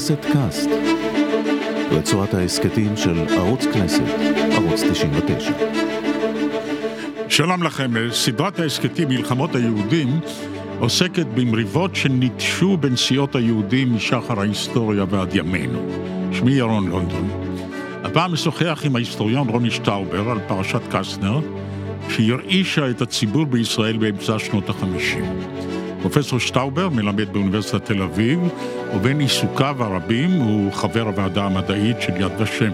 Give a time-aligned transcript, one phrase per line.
[0.00, 0.70] כנסת קאסט,
[1.90, 4.02] רצועת ההסכתים של ערוץ כנסת,
[4.52, 5.52] ערוץ 99.
[7.28, 10.20] שלום לכם, סדרת ההסכתים מלחמות היהודים
[10.78, 15.78] עוסקת במריבות שניטשו בין סיעות היהודים משחר ההיסטוריה ועד ימינו.
[16.32, 17.28] שמי ירון לונדון.
[18.04, 21.40] הפעם משוחח עם ההיסטוריון רוני שטאובר על פרשת קסטנר,
[22.08, 25.24] שהרעישה את הציבור בישראל באמצע שנות החמישים.
[26.02, 28.40] פרופסור שטאובר מלמד באוניברסיטת תל אביב,
[28.94, 32.72] ובין עיסוקיו הרבים הוא חבר הוועדה המדעית של יד ושם.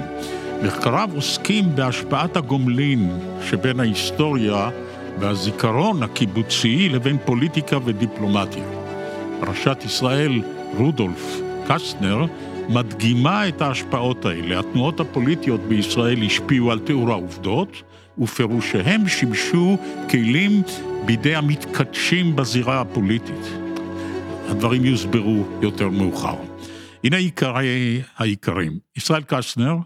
[0.63, 3.19] מחקריו עוסקים בהשפעת הגומלין
[3.51, 4.71] שבין ההיסטוריה
[5.21, 8.65] והזיכרון הקיבוצי לבין פוליטיקה ודיפלומטיה.
[9.41, 10.43] פרשת ישראל
[10.77, 12.25] רודולף קסטנר
[12.69, 14.59] מדגימה את ההשפעות האלה.
[14.59, 17.83] התנועות הפוליטיות בישראל השפיעו על תיאור העובדות,
[18.19, 19.79] ופירושיהם שימשו
[20.11, 20.63] כלים
[21.07, 23.47] בידי המתקדשים בזירה הפוליטית.
[24.49, 26.37] הדברים יוסברו יותר מאוחר.
[27.05, 28.79] הנה עיקרי העיקרים.
[28.97, 29.77] ישראל קסטנר,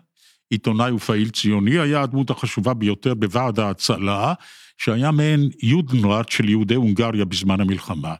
[0.50, 4.34] עיתונאי ופעיל ציוני, היה הדמות החשובה ביותר בוועד ההצלה,
[4.78, 8.14] שהיה מעין יודנראט של יהודי הונגריה בזמן המלחמה.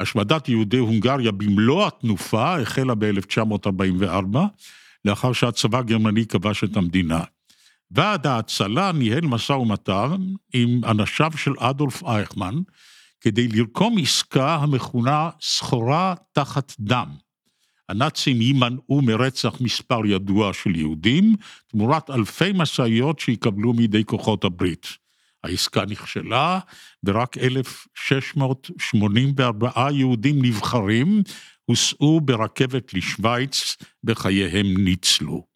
[0.00, 4.38] השמדת יהודי הונגריה במלוא התנופה החלה ב-1944,
[5.04, 7.20] לאחר שהצבא הגרמני כבש את המדינה.
[7.90, 10.16] ועד ההצלה ניהל משא ומתן
[10.52, 12.54] עם אנשיו של אדולף אייכמן,
[13.20, 17.08] כדי לרקום עסקה המכונה סחורה תחת דם.
[17.88, 21.34] הנאצים יימנעו מרצח מספר ידוע של יהודים,
[21.66, 24.86] תמורת אלפי משאיות שיקבלו מידי כוחות הברית.
[25.44, 26.58] העסקה נכשלה,
[27.04, 31.22] ורק 1,684 יהודים נבחרים
[31.64, 35.55] הוסעו ברכבת לשוויץ, וחייהם ניצלו.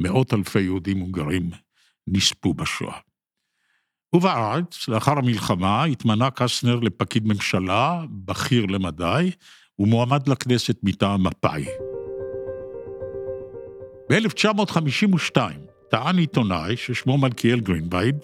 [0.00, 1.50] מאות אלפי יהודים הונגרים
[2.06, 2.98] נספו בשואה.
[4.14, 9.30] ובארץ, לאחר המלחמה, התמנה קסטנר לפקיד ממשלה, בכיר למדי,
[9.78, 11.64] ומועמד לכנסת מטעם מפא"י.
[14.10, 15.36] ב-1952
[15.90, 18.16] טען עיתונאי ששמו מלכיאל גרינבייד,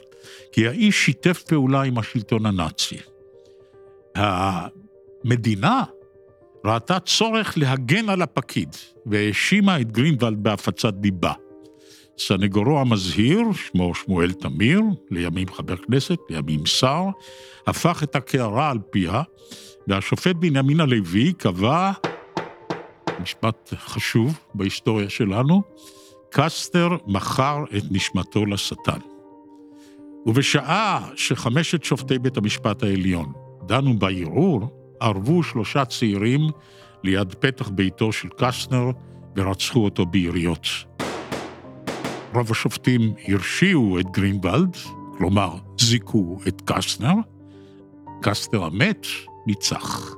[0.53, 2.97] כי האיש שיתף פעולה עם השלטון הנאצי.
[4.15, 5.85] המדינה
[6.65, 8.77] ראתה צורך להגן על הפקיד,
[9.07, 11.33] והאשימה את גרינבלד בהפצת דיבה.
[12.19, 17.05] סנגורו המזהיר, שמו שמואל תמיר, לימים חבר כנסת, לימים שר,
[17.67, 19.23] הפך את הקערה על פיה,
[19.89, 21.93] והשופט בנימין הלוי קבע,
[23.23, 25.63] משפט חשוב בהיסטוריה שלנו,
[26.31, 28.99] קסטר מכר את נשמתו לשטן.
[30.27, 33.33] ובשעה שחמשת שופטי בית המשפט העליון
[33.67, 34.61] דנו בערעור,
[35.01, 36.41] ערבו שלושה צעירים
[37.05, 38.91] ליד פתח ביתו של קסטנר
[39.37, 40.96] ורצחו אותו ביריות.
[42.37, 44.77] רוב השופטים הרשיעו את גרינבלד,
[45.19, 47.15] כלומר, זיכו את קסטנר.
[48.23, 49.07] קסטנר המת
[49.47, 50.15] ניצח.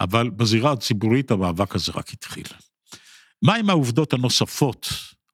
[0.00, 2.46] אבל בזירה הציבורית המאבק הזה רק התחיל.
[3.42, 4.88] מהם העובדות הנוספות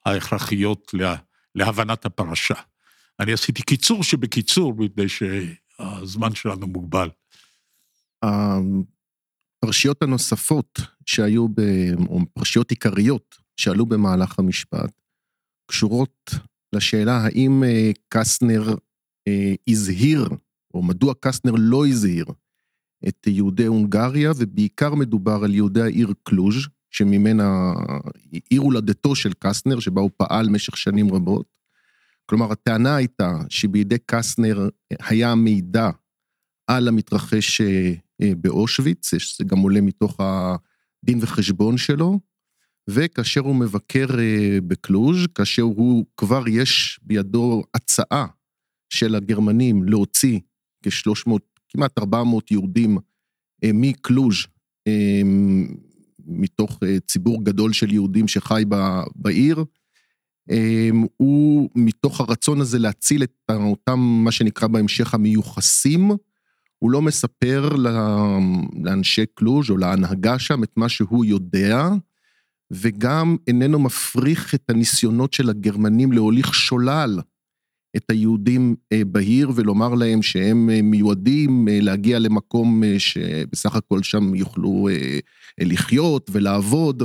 [0.06, 1.16] ההכרחיות לה,
[1.54, 2.54] להבנת הפרשה?
[3.20, 7.08] אני עשיתי קיצור שבקיצור, מפני שהזמן שלנו מוגבל.
[9.62, 11.60] הפרשיות הנוספות שהיו, ב,
[12.08, 14.90] או פרשיות עיקריות שעלו במהלך המשפט,
[15.66, 16.30] קשורות
[16.74, 18.74] לשאלה האם אה, קסטנר
[19.28, 20.28] אה, הזהיר,
[20.74, 22.26] או מדוע קסטנר לא הזהיר
[23.08, 27.72] את יהודי הונגריה, ובעיקר מדובר על יהודי העיר קלוז', שממנה,
[28.50, 31.46] עיר הולדתו של קסטנר, שבה הוא פעל משך שנים רבות.
[32.26, 34.68] כלומר, הטענה הייתה שבידי קסטנר
[35.00, 35.90] היה מידע
[36.66, 37.92] על המתרחש אה,
[38.40, 42.20] באושוויץ, זה גם עולה מתוך הדין וחשבון שלו,
[42.90, 48.26] וכאשר הוא מבקר אה, בקלוז', כאשר הוא כבר יש בידו הצעה
[48.88, 50.40] של הגרמנים להוציא
[50.84, 51.32] כ-300,
[51.68, 52.98] כמעט 400 יהודים
[53.64, 54.46] אה, מקלוז'
[56.26, 58.64] מתוך ציבור גדול של יהודים שחי
[59.14, 59.64] בעיר,
[61.16, 66.10] הוא מתוך הרצון הזה להציל את אותם, מה שנקרא בהמשך המיוחסים,
[66.82, 67.68] הוא לא מספר
[68.84, 71.88] לאנשי קלוז' או להנהגה שם את מה שהוא יודע,
[72.70, 77.20] וגם איננו מפריך את הניסיונות של הגרמנים להוליך שולל
[77.96, 84.34] את היהודים אה, בעיר ולומר להם שהם אה, מיועדים אה, להגיע למקום שבסך הכל שם
[84.34, 84.88] יוכלו
[85.60, 87.02] לחיות ולעבוד.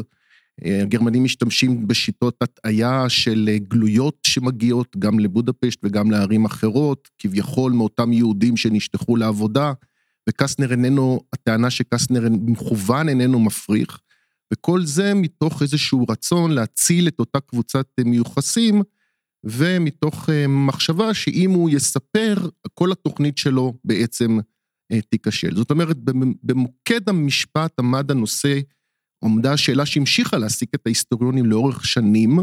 [0.66, 8.58] הגרמנים משתמשים בשיטות הטעיה של גלויות שמגיעות גם לבודפשט וגם לערים אחרות, כביכול מאותם יהודים
[8.58, 9.74] שנשלחו לעבודה,
[10.30, 14.00] וקסטנר איננו, הטענה שקסטנר במכוון איננו מפריך,
[14.54, 18.82] וכל זה מתוך איזשהו רצון להציל את אותה קבוצת מיוחסים,
[19.44, 22.36] ומתוך מחשבה שאם הוא יספר,
[22.74, 24.38] כל התוכנית שלו בעצם
[24.92, 25.56] אה, תיכשל.
[25.56, 25.98] זאת אומרת,
[26.44, 28.60] במוקד המשפט עמד הנושא,
[29.24, 32.40] עמדה השאלה שהמשיכה להעסיק את ההיסטוריונים לאורך שנים,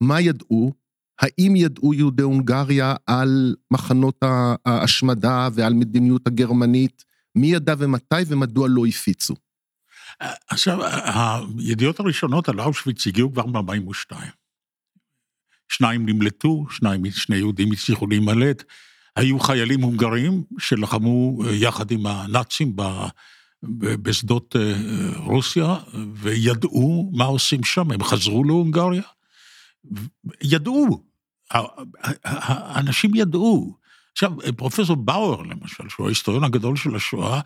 [0.00, 0.72] מה ידעו,
[1.20, 4.22] האם ידעו יהודי הונגריה על מחנות
[4.66, 7.04] ההשמדה ועל מדיניות הגרמנית,
[7.34, 9.34] מי ידע ומתי ומדוע לא הפיצו.
[10.48, 10.78] עכשיו,
[11.58, 14.16] הידיעות הראשונות על אושוויץ הגיעו כבר ב-42.
[15.68, 18.64] שניים נמלטו, שניים, שני יהודים הצליחו להימלט.
[19.16, 22.76] היו חיילים הונגרים שלחמו אה, יחד עם הנאצים
[23.62, 24.74] בשדות אה,
[25.16, 25.76] רוסיה,
[26.14, 29.02] וידעו מה עושים שם, הם חזרו להונגריה.
[30.42, 31.04] ידעו,
[32.24, 33.76] האנשים ידעו.
[34.12, 37.40] עכשיו, פרופסור באואר, למשל, שהוא ההיסטוריון הגדול של השואה,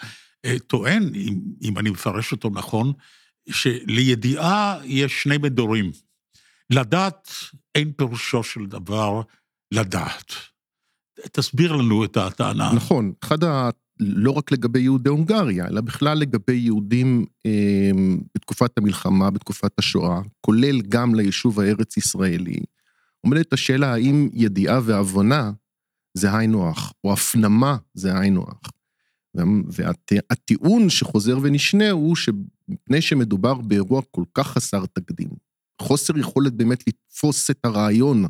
[0.44, 2.92] אה, טוען, אם, אם אני מפרש אותו נכון,
[3.50, 5.90] שלידיעה יש שני מדורים.
[6.70, 7.28] לדעת
[7.74, 9.20] אין פירושו של דבר
[9.72, 10.32] לדעת.
[11.32, 12.72] תסביר לנו את הטענה.
[12.72, 13.70] נכון, אחד ה...
[14.00, 17.90] לא רק לגבי יהודי הונגריה, אלא בכלל לגבי יהודים אה,
[18.34, 22.60] בתקופת המלחמה, בתקופת השואה, כולל גם ליישוב הארץ-ישראלי,
[23.20, 25.52] עומדת השאלה האם ידיעה והבנה
[26.14, 28.70] זה היינו הך, או הפנמה זה היינו הך.
[29.66, 35.28] והטיעון שחוזר ונשנה הוא שמפני שמדובר באירוע כל כך חסר תקדים,
[35.82, 38.24] חוסר יכולת באמת לתפוס את הרעיון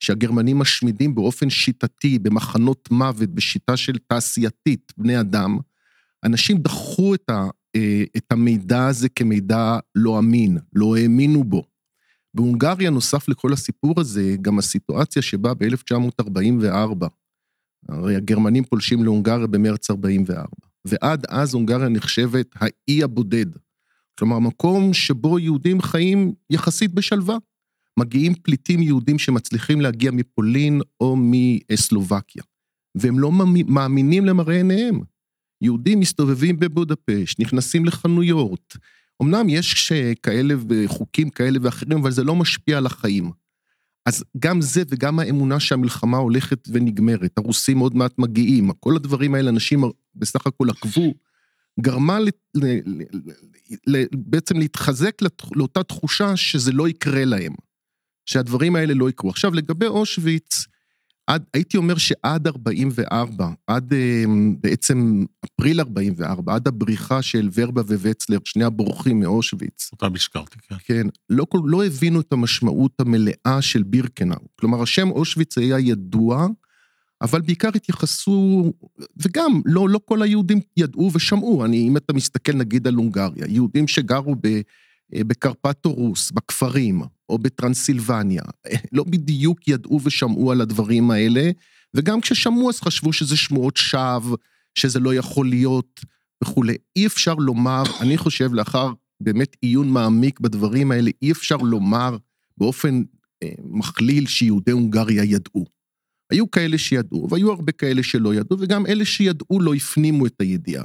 [0.00, 5.58] שהגרמנים משמידים באופן שיטתי, במחנות מוות, בשיטה של תעשייתית, בני אדם,
[6.24, 7.44] אנשים דחו את, ה,
[7.76, 11.64] אה, את המידע הזה כמידע לא אמין, לא האמינו בו.
[12.34, 17.06] בהונגריה, נוסף לכל הסיפור הזה, גם הסיטואציה שבה ב-1944,
[17.88, 20.46] הרי הגרמנים פולשים להונגריה במרץ 44,
[20.84, 23.46] ועד אז הונגריה נחשבת האי הבודד.
[24.18, 27.36] כלומר, מקום שבו יהודים חיים יחסית בשלווה.
[27.98, 32.42] מגיעים פליטים יהודים שמצליחים להגיע מפולין או מסלובקיה,
[32.94, 33.32] והם לא
[33.66, 35.00] מאמינים למראה עיניהם.
[35.60, 38.76] יהודים מסתובבים בבודפשט, נכנסים לחנויות.
[39.22, 43.30] אמנם יש כאלה וחוקים כאלה ואחרים, אבל זה לא משפיע על החיים.
[44.06, 49.50] אז גם זה וגם האמונה שהמלחמה הולכת ונגמרת, הרוסים עוד מעט מגיעים, כל הדברים האלה,
[49.50, 49.84] אנשים
[50.14, 51.14] בסך הכל עקבו,
[51.80, 53.02] גרמה ל, ל, ל,
[53.86, 55.22] ל, בעצם להתחזק
[55.56, 57.54] לאותה תחושה שזה לא יקרה להם,
[58.26, 59.30] שהדברים האלה לא יקרו.
[59.30, 60.66] עכשיו, לגבי אושוויץ,
[61.26, 68.38] עד, הייתי אומר שעד 44, עד אמ, בעצם אפריל 44, עד הבריחה של ורבה ווצלר,
[68.44, 69.88] שני הבורחים מאושוויץ.
[69.92, 70.74] אותם הזכרתי, כן.
[70.84, 74.36] כן, לא, לא הבינו את המשמעות המלאה של בירקנאו.
[74.60, 76.46] כלומר, השם אושוויץ היה ידוע,
[77.22, 78.72] אבל בעיקר התייחסו,
[79.16, 81.64] וגם, לא, לא כל היהודים ידעו ושמעו.
[81.64, 84.46] אני, אם אתה מסתכל נגיד על הונגריה, יהודים שגרו ב...
[85.14, 88.42] אה, בקרפטורוס, בכפרים, או בטרנסילבניה,
[88.92, 91.50] לא בדיוק ידעו ושמעו על הדברים האלה,
[91.94, 94.36] וגם כששמעו אז חשבו שזה שמועות שווא,
[94.74, 96.00] שזה לא יכול להיות
[96.44, 96.76] וכולי.
[96.96, 102.16] אי אפשר לומר, אני חושב לאחר באמת עיון מעמיק בדברים האלה, אי אפשר לומר
[102.58, 103.02] באופן
[103.42, 105.64] אה, מכליל שיהודי הונגריה ידעו.
[106.30, 110.84] היו כאלה שידעו, והיו הרבה כאלה שלא ידעו, וגם אלה שידעו לא הפנימו את הידיעה.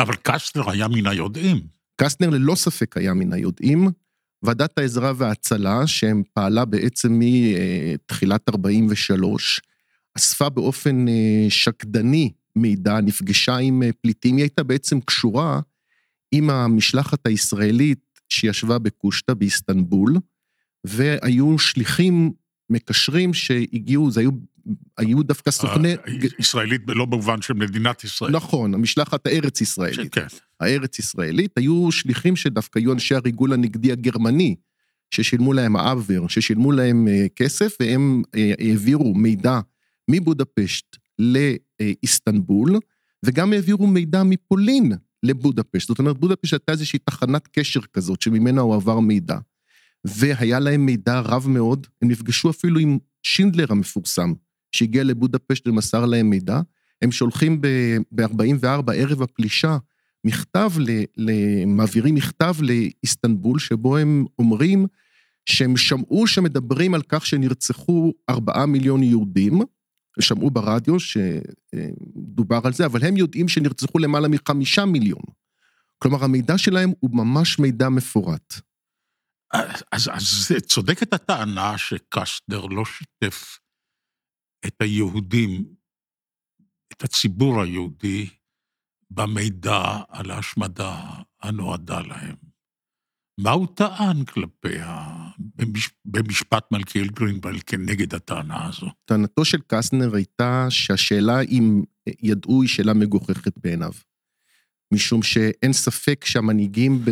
[0.00, 1.60] אבל קסטנר היה מן היודעים.
[2.00, 3.88] קסטנר ללא ספק היה מן היודעים.
[4.42, 9.60] ועדת העזרה וההצלה, שפעלה בעצם מתחילת 43,
[10.14, 15.60] אספה באופן אה, שקדני מידע, נפגשה עם אה, פליטים, היא הייתה בעצם קשורה
[16.32, 20.16] עם המשלחת הישראלית שישבה בקושטא באיסטנבול,
[20.84, 22.32] והיו שליחים
[22.70, 24.30] מקשרים שהגיעו, זה היו
[24.98, 25.94] היו דווקא סוכני...
[26.38, 28.32] ישראלית לא במובן של מדינת ישראל.
[28.32, 30.14] נכון, המשלחת הארץ-ישראלית.
[30.14, 30.26] כן.
[30.60, 34.54] הארץ-ישראלית, היו שליחים שדווקא היו אנשי הריגול הנגדי הגרמני,
[35.10, 39.60] ששילמו להם האבר, ששילמו להם אה, כסף, והם אה, העבירו מידע
[40.10, 42.78] מבודפשט לאיסטנבול,
[43.24, 44.92] וגם העבירו מידע מפולין
[45.22, 45.88] לבודפשט.
[45.88, 49.38] זאת אומרת, בודפשט הייתה איזושהי תחנת קשר כזאת, שממנה הוא עבר מידע.
[50.04, 54.32] והיה להם מידע רב מאוד, הם נפגשו אפילו עם שינדלר המפורסם,
[54.72, 56.60] שהגיע לבודפשט ומסר להם מידע,
[57.02, 59.76] הם שולחים ב-44, ערב הפלישה,
[60.24, 60.70] מכתב,
[61.66, 64.86] מעבירים מכתב לאיסטנבול, שבו הם אומרים
[65.46, 69.60] שהם שמעו שמדברים על כך שנרצחו ארבעה מיליון יהודים,
[70.20, 75.22] שמעו ברדיו שדובר על זה, אבל הם יודעים שנרצחו למעלה מחמישה מיליון.
[75.98, 78.54] כלומר, המידע שלהם הוא ממש מידע מפורט.
[79.92, 83.58] אז, אז צודקת הטענה שקסטנר לא שיתף
[84.66, 85.64] את היהודים,
[86.92, 88.28] את הציבור היהודי,
[89.10, 91.04] במידע על ההשמדה
[91.42, 92.36] הנועדה להם.
[93.40, 95.06] מה הוא טען כלפיה
[95.38, 95.90] במש...
[96.04, 98.86] במשפט מלכיאל גרינבל כנגד הטענה הזו?
[99.04, 101.82] טענתו של קסטנר הייתה שהשאלה אם
[102.22, 103.92] ידעו היא שאלה מגוחכת בעיניו.
[104.94, 107.04] משום שאין ספק שהמנהיגים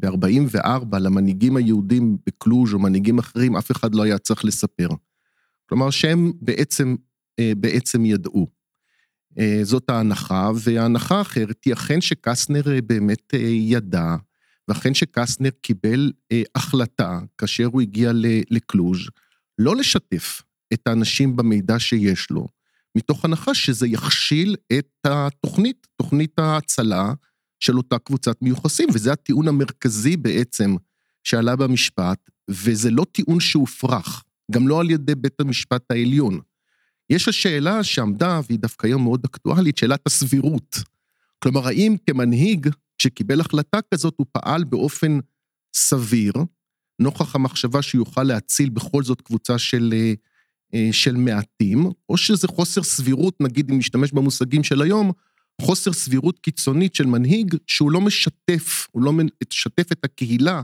[0.00, 4.88] ב-44, למנהיגים היהודים בקלוז' או מנהיגים אחרים, אף אחד לא היה צריך לספר.
[5.70, 6.96] כלומר שהם בעצם,
[7.38, 8.46] אה, בעצם ידעו.
[9.38, 14.16] אה, זאת ההנחה, וההנחה האחרת היא אכן שקסטנר אה, באמת ידע,
[14.68, 16.12] ואכן שקסטנר קיבל
[16.54, 18.12] החלטה, כאשר הוא הגיע
[18.50, 18.98] לקלוז',
[19.58, 22.46] לא לשתף את האנשים במידע שיש לו,
[22.96, 27.12] מתוך הנחה שזה יכשיל את התוכנית, תוכנית ההצלה
[27.60, 30.76] של אותה קבוצת מיוחסים, וזה הטיעון המרכזי בעצם
[31.24, 36.40] שעלה במשפט, וזה לא טיעון שהופרך, גם לא על ידי בית המשפט העליון.
[37.10, 40.76] יש השאלה שעמדה, והיא דווקא היום מאוד אקטואלית, שאלת הסבירות.
[41.38, 45.18] כלומר, האם כמנהיג שקיבל החלטה כזאת, הוא פעל באופן
[45.74, 46.32] סביר,
[46.98, 50.12] נוכח המחשבה שהוא יוכל להציל בכל זאת קבוצה של אה,
[50.74, 55.12] אה, של מעטים, או שזה חוסר סבירות, נגיד אם נשתמש במושגים של היום,
[55.60, 60.62] חוסר סבירות קיצונית של מנהיג שהוא לא משתף, הוא לא משתף את הקהילה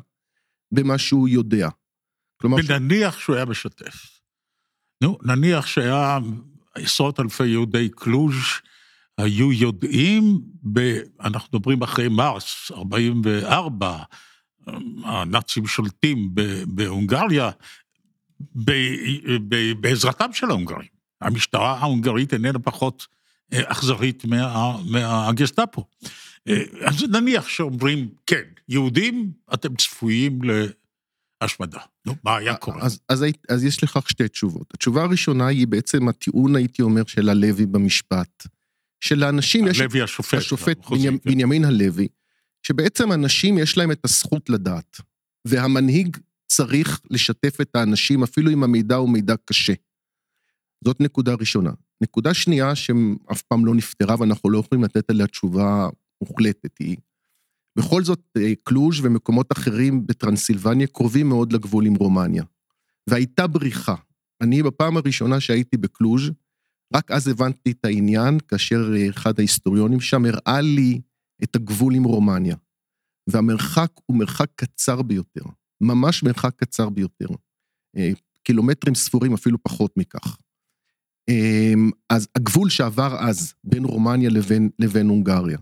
[0.72, 1.68] במה שהוא יודע.
[2.36, 2.56] כלומר...
[2.68, 4.20] ונניח שהוא היה משתף.
[5.02, 6.18] נו, נניח שהיה
[6.74, 8.34] עשרות אלפי יהודי קלוז'
[9.18, 10.40] היו יודעים,
[10.72, 13.98] ב, אנחנו מדברים אחרי מרס 44,
[15.04, 16.34] הנאצים שולטים
[16.66, 17.50] בהונגריה,
[19.80, 20.96] בעזרתם של ההונגרים.
[21.20, 23.06] המשטרה ההונגרית איננה פחות
[23.52, 25.84] אה, אכזרית מה, מהגסטאפו.
[26.48, 30.38] אה, אז נניח שאומרים, כן, יהודים, אתם צפויים
[31.42, 31.80] להשמדה.
[32.06, 32.82] נו, מה היה קורה?
[32.82, 34.66] אז, אז, אז יש לכך שתי תשובות.
[34.74, 38.46] התשובה הראשונה היא בעצם הטיעון, הייתי אומר, של הלוי במשפט.
[39.00, 39.80] שלאנשים יש...
[39.80, 40.38] הלוי השופט.
[40.38, 41.30] השופט בנימין, כן.
[41.30, 42.08] בנימין הלוי,
[42.62, 45.00] שבעצם אנשים יש להם את הזכות לדעת,
[45.44, 49.72] והמנהיג צריך לשתף את האנשים, אפילו אם המידע הוא מידע קשה.
[50.84, 51.70] זאת נקודה ראשונה.
[52.00, 55.88] נקודה שנייה, שאף פעם לא נפתרה ואנחנו לא יכולים לתת עליה תשובה
[56.20, 56.96] מוחלטת, היא,
[57.76, 62.44] בכל זאת, אה, קלוז' ומקומות אחרים בטרנסילבניה קרובים מאוד לגבול עם רומניה.
[63.06, 63.94] והייתה בריחה.
[64.40, 66.30] אני, בפעם הראשונה שהייתי בקלוז',
[66.94, 71.00] רק אז הבנתי את העניין, כאשר אה, אחד ההיסטוריונים שם הראה לי
[71.42, 72.56] את הגבול עם רומניה.
[73.26, 75.44] והמרחק הוא מרחק קצר ביותר.
[75.80, 77.28] ממש מרחק קצר ביותר.
[77.96, 78.10] אה,
[78.42, 80.36] קילומטרים ספורים, אפילו פחות מכך.
[82.10, 85.58] אז הגבול שעבר אז בין רומניה לבין, לבין הונגריה.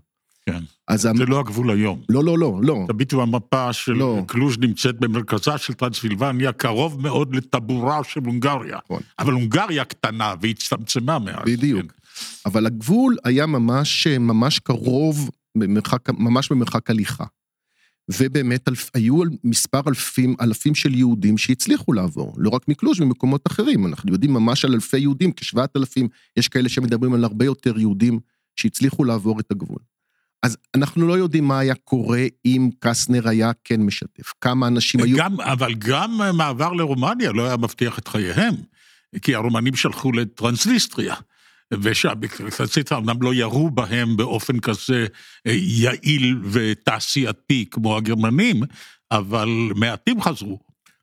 [0.48, 0.62] כן,
[0.94, 1.16] זה המ...
[1.28, 2.00] לא הגבול היום.
[2.08, 2.84] לא, לא, לא, לא.
[2.88, 4.22] תביטו, המפה של לא.
[4.26, 8.78] קלוז' נמצאת במרכזה של טרנסילבניה, קרוב מאוד לטבורה של הונגריה.
[8.84, 9.00] נכון.
[9.18, 11.42] אבל הונגריה קטנה והצטמצמה מאז.
[11.46, 11.82] בדיוק.
[11.82, 11.88] כן.
[12.46, 17.24] אבל הגבול היה ממש, ממש קרוב, במרחק, ממש במרחק הליכה.
[18.18, 23.86] ובאמת אלף, היו מספר אלפים, אלפים של יהודים שהצליחו לעבור, לא רק מקלוז' ממקומות אחרים,
[23.86, 28.20] אנחנו יודעים ממש על אלפי יהודים, כשבעת אלפים, יש כאלה שמדברים על הרבה יותר יהודים
[28.56, 29.78] שהצליחו לעבור את הגבול.
[30.44, 35.16] אז אנחנו לא יודעים מה היה קורה אם קסטנר היה כן משתף, כמה אנשים היו...
[35.16, 38.54] גם, אבל גם מעבר לרומניה לא היה מבטיח את חייהם,
[39.22, 41.14] כי הרומנים שלחו לטרנסליסטריה.
[41.82, 45.06] ושהמפלצת אמנם לא ירו בהם באופן כזה
[45.46, 48.62] אה, יעיל ותעשייתי כמו הגרמנים,
[49.10, 50.58] אבל מעטים חזרו.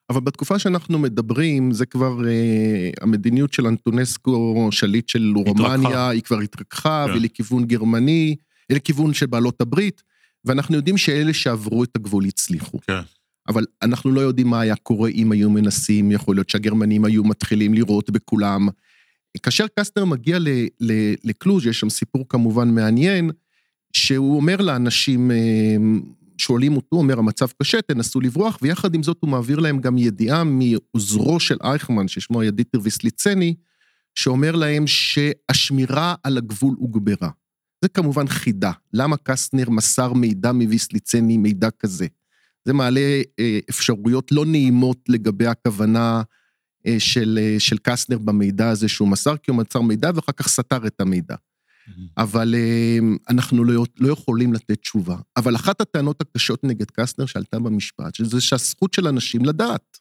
[0.10, 6.10] אבל בתקופה שאנחנו מדברים, זה כבר, אה, המדיניות של אנטונסקו, שליט של רומניה.
[6.10, 7.14] היא כבר התרככה, כן.
[7.14, 8.36] ולכיוון גרמני,
[8.72, 10.04] לכיוון של בעלות הברית,
[10.46, 12.80] ואנחנו יודעים שאלה שעברו את הגבול הצליחו.
[12.88, 13.02] כן.
[13.48, 17.74] אבל אנחנו לא יודעים מה היה קורה אם היו מנסים, יכול להיות שהגרמנים היו מתחילים
[17.74, 18.68] לירות בכולם,
[19.44, 20.38] כאשר קסטנר מגיע
[21.24, 23.32] לקלוז', יש שם סיפור כמובן מעניין,
[23.94, 25.76] שהוא אומר לאנשים, אה,
[26.38, 30.44] שואלים אותו, אומר, המצב קשה, תנסו לברוח, ויחד עם זאת הוא מעביר להם גם ידיעה
[30.44, 33.56] מעוזרו של אייכמן, ששמו דיטר ויסליצני,
[34.16, 37.30] שאומר להם שהשמירה על הגבול הוגברה.
[37.82, 38.72] זה כמובן חידה.
[38.94, 42.08] למה קסטנר מסר מידע מוויסליצני, מידע כזה?
[42.66, 46.22] זה מעלה אה, אפשרויות לא נעימות לגבי הכוונה
[46.88, 50.48] אה, של, אה, של קסטנר במידע הזה שהוא מסר, כי הוא מסר מידע ואחר כך
[50.48, 51.36] סתר את המידע.
[52.18, 52.98] אבל אה,
[53.30, 55.18] אנחנו לא, לא יכולים לתת תשובה.
[55.38, 59.98] אבל אחת הטענות הקשות נגד קסטנר שעלתה במשפט, שזה שהזכות של אנשים לדעת.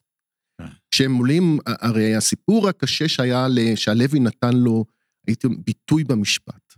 [0.57, 0.65] כן.
[0.91, 4.85] כשהם עולים, הרי הסיפור הקשה שהיה, שהלוי נתן לו,
[5.27, 6.70] הייתי ביטוי במשפט.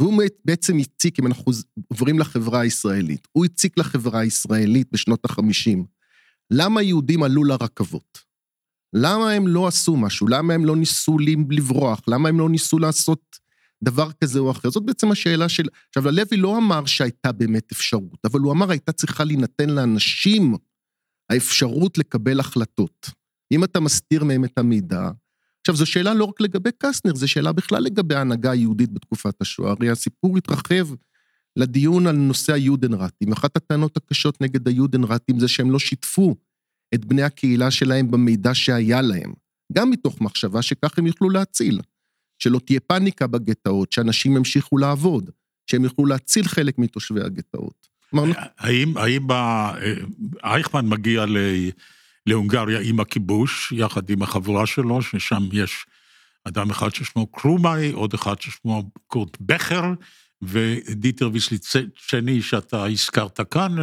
[0.00, 1.52] והוא בעצם הציק, אם אנחנו
[1.88, 5.78] עוברים לחברה הישראלית, הוא הציק לחברה הישראלית בשנות ה-50.
[6.50, 8.18] למה יהודים עלו לרכבות?
[8.92, 10.28] למה הם לא עשו משהו?
[10.28, 11.18] למה הם לא ניסו
[11.50, 12.00] לברוח?
[12.08, 13.38] למה הם לא ניסו לעשות
[13.84, 14.70] דבר כזה או אחר?
[14.70, 15.64] זאת בעצם השאלה של...
[15.88, 20.54] עכשיו, הלוי לא אמר שהייתה באמת אפשרות, אבל הוא אמר הייתה צריכה להינתן לאנשים
[21.30, 23.10] האפשרות לקבל החלטות.
[23.52, 25.10] אם אתה מסתיר מהם את המידע...
[25.70, 29.70] עכשיו, זו שאלה לא רק לגבי קסטנר, זו שאלה בכלל לגבי ההנהגה היהודית בתקופת השואה.
[29.70, 30.88] הרי הסיפור התרחב
[31.56, 33.32] לדיון על נושא היודנראטים.
[33.32, 36.36] אחת הטענות הקשות נגד היודנראטים זה שהם לא שיתפו
[36.94, 39.32] את בני הקהילה שלהם במידע שהיה להם,
[39.72, 41.80] גם מתוך מחשבה שכך הם יוכלו להציל.
[42.38, 45.30] שלא תהיה פאניקה בגטאות, שאנשים ימשיכו לעבוד,
[45.70, 47.86] שהם יוכלו להציל חלק מתושבי הגטאות.
[48.58, 49.72] האם, האם ה-
[50.44, 51.70] אייכמן מגיע ל-
[52.26, 55.86] להונגריה עם הכיבוש, יחד עם החבורה שלו, ששם יש
[56.44, 59.84] אדם אחד ששמו קרומאי, עוד אחד ששמו קורט בכר,
[60.42, 63.76] ודיטר ויסליצ'ני שאתה הזכרת כאן,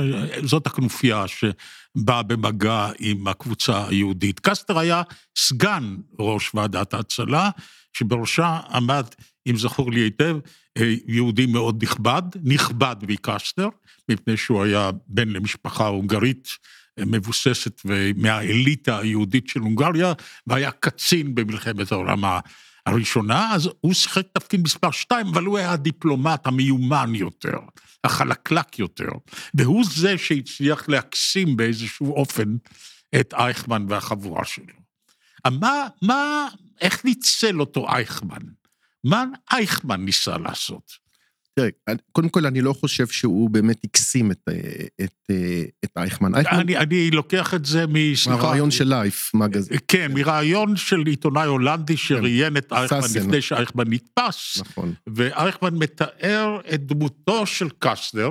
[0.44, 4.40] זאת הכנופיה שבאה במגע עם הקבוצה היהודית.
[4.40, 5.02] קסטר היה
[5.38, 7.50] סגן ראש ועדת ההצלה,
[7.94, 9.06] שבראשה עמד,
[9.48, 10.38] אם זכור לי היטב,
[11.08, 13.70] יהודי מאוד נכבד, נכבד מקסטר,
[14.10, 16.58] מפני שהוא היה בן למשפחה הונגרית
[17.06, 20.14] מבוססת ומהאליטה היהודית של הונגריה,
[20.48, 22.24] והיה קצין במלחמת העולם
[22.86, 27.58] הראשונה, אז הוא שיחק תפקיד מספר שתיים, אבל הוא היה הדיפלומט המיומן יותר,
[28.04, 29.10] החלקלק יותר,
[29.54, 32.56] והוא זה שהצליח להקסים באיזשהו אופן
[33.20, 34.74] את אייכמן והחבורה שלו.
[35.60, 36.48] מה, מה,
[36.82, 38.42] איך ניצל אותו אייכמן?
[39.04, 41.07] מה אייכמן ניסה לעשות?
[41.58, 41.70] תראה,
[42.12, 44.54] קודם כל, אני לא חושב שהוא באמת הקסים את, אה,
[45.04, 46.36] את, אה, את אייכמן.
[46.36, 48.38] אייכמן, אני, אני לוקח את זה מסליחה.
[48.38, 49.78] מהרעיון של לייף, מגזין.
[49.88, 53.20] כן, מרעיון של עיתונאי הולנדי שראיין את אייכמן סאסן.
[53.20, 54.94] לפני שאייכמן נתפס, נכון.
[55.08, 58.30] ואייכמן מתאר את דמותו של קסטנר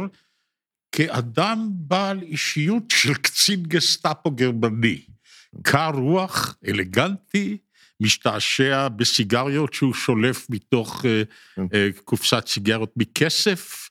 [0.92, 5.00] כאדם בעל אישיות של קצין גסטאפו גרמני.
[5.62, 7.56] קר רוח, אלגנטי,
[8.00, 11.22] משתעשע בסיגריות שהוא שולף מתוך אה,
[11.54, 11.66] כן.
[11.74, 13.90] אה, קופסת סיגריות מכסף.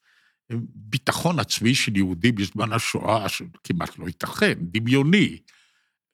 [0.76, 5.38] ביטחון עצמי של יהודי בזמן השואה, שכמעט לא ייתכן, דמיוני.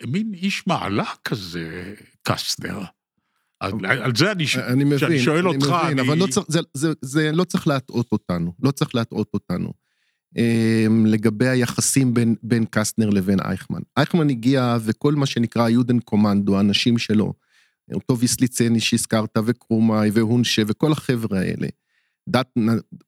[0.08, 1.94] מין איש מעלה כזה,
[2.24, 2.80] קסטנר.
[3.60, 6.08] על, על זה אני, ש- אני מבין, כשאני שואל אני אותך, מבין, אני...
[6.08, 9.74] אבל לא צריך, זה, זה, זה לא צריך להטעות אותנו, לא צריך להטעות אותנו.
[10.38, 13.80] Um, לגבי היחסים בין, בין קסטנר לבין אייכמן.
[13.98, 17.34] אייכמן הגיע וכל מה שנקרא יודן קומנדו, האנשים שלו,
[17.94, 21.68] אותו ויסליצני שהזכרת, וקרומאי, והונשה, וכל החבר'ה האלה.
[22.30, 22.54] דת,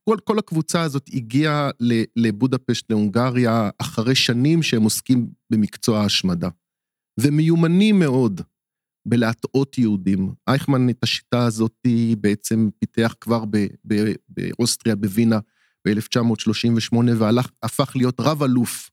[0.10, 1.70] כל, כל הקבוצה הזאת הגיעה
[2.16, 6.50] לבודפשט, להונגריה, אחרי שנים שהם עוסקים במקצוע ההשמדה.
[7.20, 8.42] ומיומנים מאוד
[9.06, 10.34] בלהטעות יהודים.
[10.48, 15.40] אייכמן את השיטה הזאת בעצם פיתח כבר ב- ב- באוסטריה, בווינה,
[15.88, 18.90] ב-1938, והפך להיות רב אלוף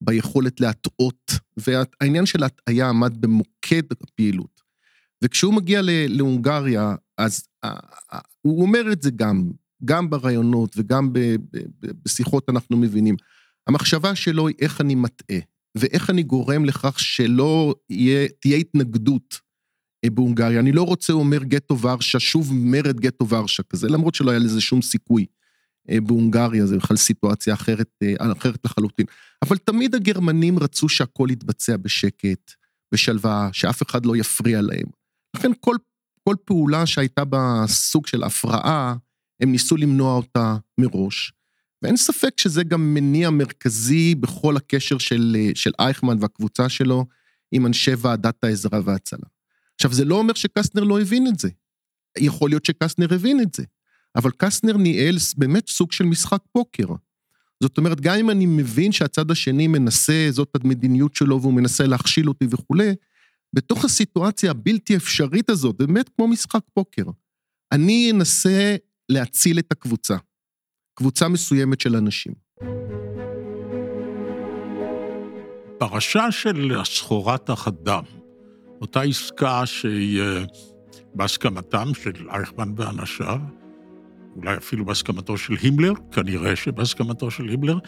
[0.00, 4.57] ביכולת להטעות, והעניין של ההטעיה עמד במוקד הפעילות.
[5.24, 7.48] וכשהוא מגיע להונגריה, אז
[8.42, 9.50] הוא אומר את זה גם,
[9.84, 11.12] גם ברעיונות וגם
[12.04, 13.16] בשיחות אנחנו מבינים.
[13.68, 15.38] המחשבה שלו היא איך אני מטעה,
[15.74, 19.40] ואיך אני גורם לכך שלא יהיה, תהיה התנגדות
[20.04, 20.60] אה, בהונגריה.
[20.60, 24.38] אני לא רוצה, הוא אומר, גטו ורשה, שוב מרד גטו ורשה כזה, למרות שלא היה
[24.38, 25.26] לזה שום סיכוי
[25.90, 29.06] אה, בהונגריה, זה בכלל סיטואציה אחרת, אה, אחרת לחלוטין.
[29.42, 32.52] אבל תמיד הגרמנים רצו שהכל יתבצע בשקט,
[32.94, 34.97] בשלווה, שאף אחד לא יפריע להם.
[35.38, 35.76] לכן כל,
[36.24, 38.94] כל פעולה שהייתה בה סוג של הפרעה,
[39.40, 41.32] הם ניסו למנוע אותה מראש.
[41.82, 47.06] ואין ספק שזה גם מניע מרכזי בכל הקשר של, של אייכמן והקבוצה שלו
[47.52, 49.26] עם אנשי ועדת העזרה וההצלה.
[49.74, 51.48] עכשיו, זה לא אומר שקסטנר לא הבין את זה.
[52.18, 53.64] יכול להיות שקסטנר הבין את זה,
[54.16, 56.86] אבל קסטנר ניהל באמת סוג של משחק פוקר.
[57.62, 62.28] זאת אומרת, גם אם אני מבין שהצד השני מנסה, זאת המדיניות שלו והוא מנסה להכשיל
[62.28, 62.94] אותי וכולי,
[63.58, 67.02] בתוך הסיטואציה הבלתי אפשרית הזאת, באמת כמו משחק פוקר,
[67.72, 68.76] אני אנסה
[69.08, 70.16] להציל את הקבוצה,
[70.94, 72.32] קבוצה מסוימת של אנשים.
[75.78, 78.02] פרשה של סחורת החדם,
[78.80, 80.22] אותה עסקה שהיא
[81.14, 83.40] בהסכמתם של אייכמן ואנשיו,
[84.36, 87.78] אולי אפילו בהסכמתו של הימלר, כנראה שבהסכמתו של הימלר,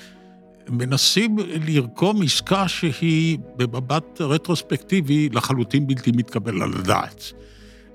[0.69, 7.33] מנסים לרקום עסקה שהיא במבט רטרוספקטיבי לחלוטין בלתי מתקבל על הדעת.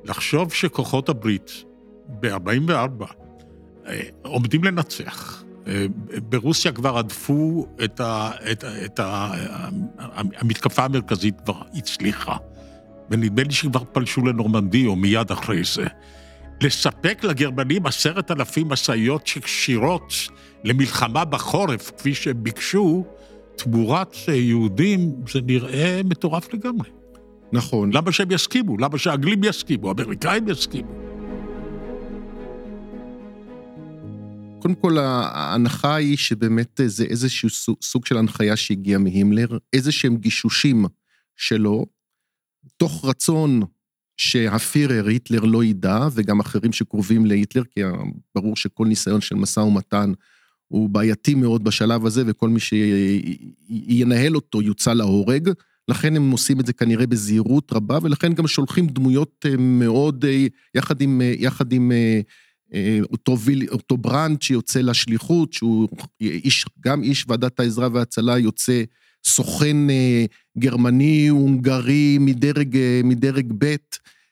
[0.03, 1.51] לחשוב שכוחות הברית
[2.19, 3.05] ב-44'
[3.87, 5.43] אה, עומדים לנצח.
[5.67, 5.85] אה,
[6.29, 8.31] ברוסיה כבר הדפו את ה...
[8.51, 9.31] את ה, את ה
[10.37, 12.37] המתקפה המרכזית כבר הצליחה.
[13.09, 15.85] ונדמה לי שכבר פלשו לנורמנדי או מיד אחרי זה.
[16.61, 20.13] לספק לגרמנים עשרת אלפים משאיות שכשירות
[20.63, 23.05] למלחמה בחורף, כפי שהם ביקשו,
[23.55, 26.89] תמורת יהודים, זה נראה מטורף לגמרי.
[27.51, 27.93] נכון.
[27.93, 28.77] למה שהם יסכימו?
[28.77, 29.87] למה שהאנגלים יסכימו?
[29.87, 31.05] האמריקאים יסכימו?
[34.59, 37.49] קודם כל, ההנחה היא שבאמת זה איזשהו
[37.81, 40.85] סוג של הנחיה שהגיעה מהימלר, איזה שהם גישושים
[41.35, 41.85] שלו,
[42.77, 43.61] תוך רצון
[44.17, 47.81] שהפירר, היטלר, לא ידע, וגם אחרים שקרובים להיטלר, כי
[48.35, 50.13] ברור שכל ניסיון של משא ומתן
[50.67, 55.49] הוא בעייתי מאוד בשלב הזה, וכל מי שינהל אותו יוצא להורג.
[55.87, 60.45] לכן הם עושים את זה כנראה בזהירות רבה, ולכן גם שולחים דמויות אה, מאוד, אה,
[60.75, 61.91] יחד עם, אה, יחד עם
[63.11, 65.87] אותו, יואל, אותו ברנד שיוצא לשליחות, שהוא
[66.21, 68.83] איש, גם איש ועדת העזרה וההצלה, יוצא
[69.25, 69.77] סוכן
[70.57, 73.75] גרמני, הונגרי, מדרג, מדרג ב'.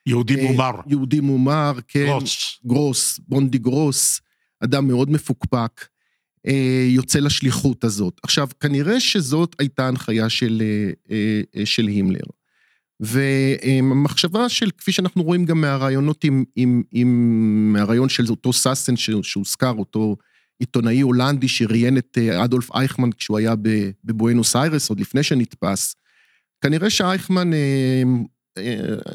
[0.05, 0.71] יהודי מומר.
[0.87, 2.05] יהודי מומר, כן.
[2.05, 2.59] גרוס.
[2.65, 4.21] גרוס, בונדי גרוס,
[4.63, 5.85] אדם מאוד מפוקפק.
[6.47, 8.19] אה, יוצא לשליחות הזאת.
[8.23, 10.63] עכשיו, כנראה שזאת הייתה הנחיה של,
[11.11, 12.25] אה, אה, של הימלר.
[12.99, 19.73] והמחשבה של, כפי שאנחנו רואים גם מהרעיונות עם, עם, עם מהרעיון של אותו סאסן שהוזכר,
[19.77, 20.15] אותו
[20.59, 23.53] עיתונאי הולנדי שראיין את אדולף אייכמן כשהוא היה
[24.03, 25.95] בבואנוס איירס, עוד לפני שנתפס,
[26.61, 27.51] כנראה שאייכמן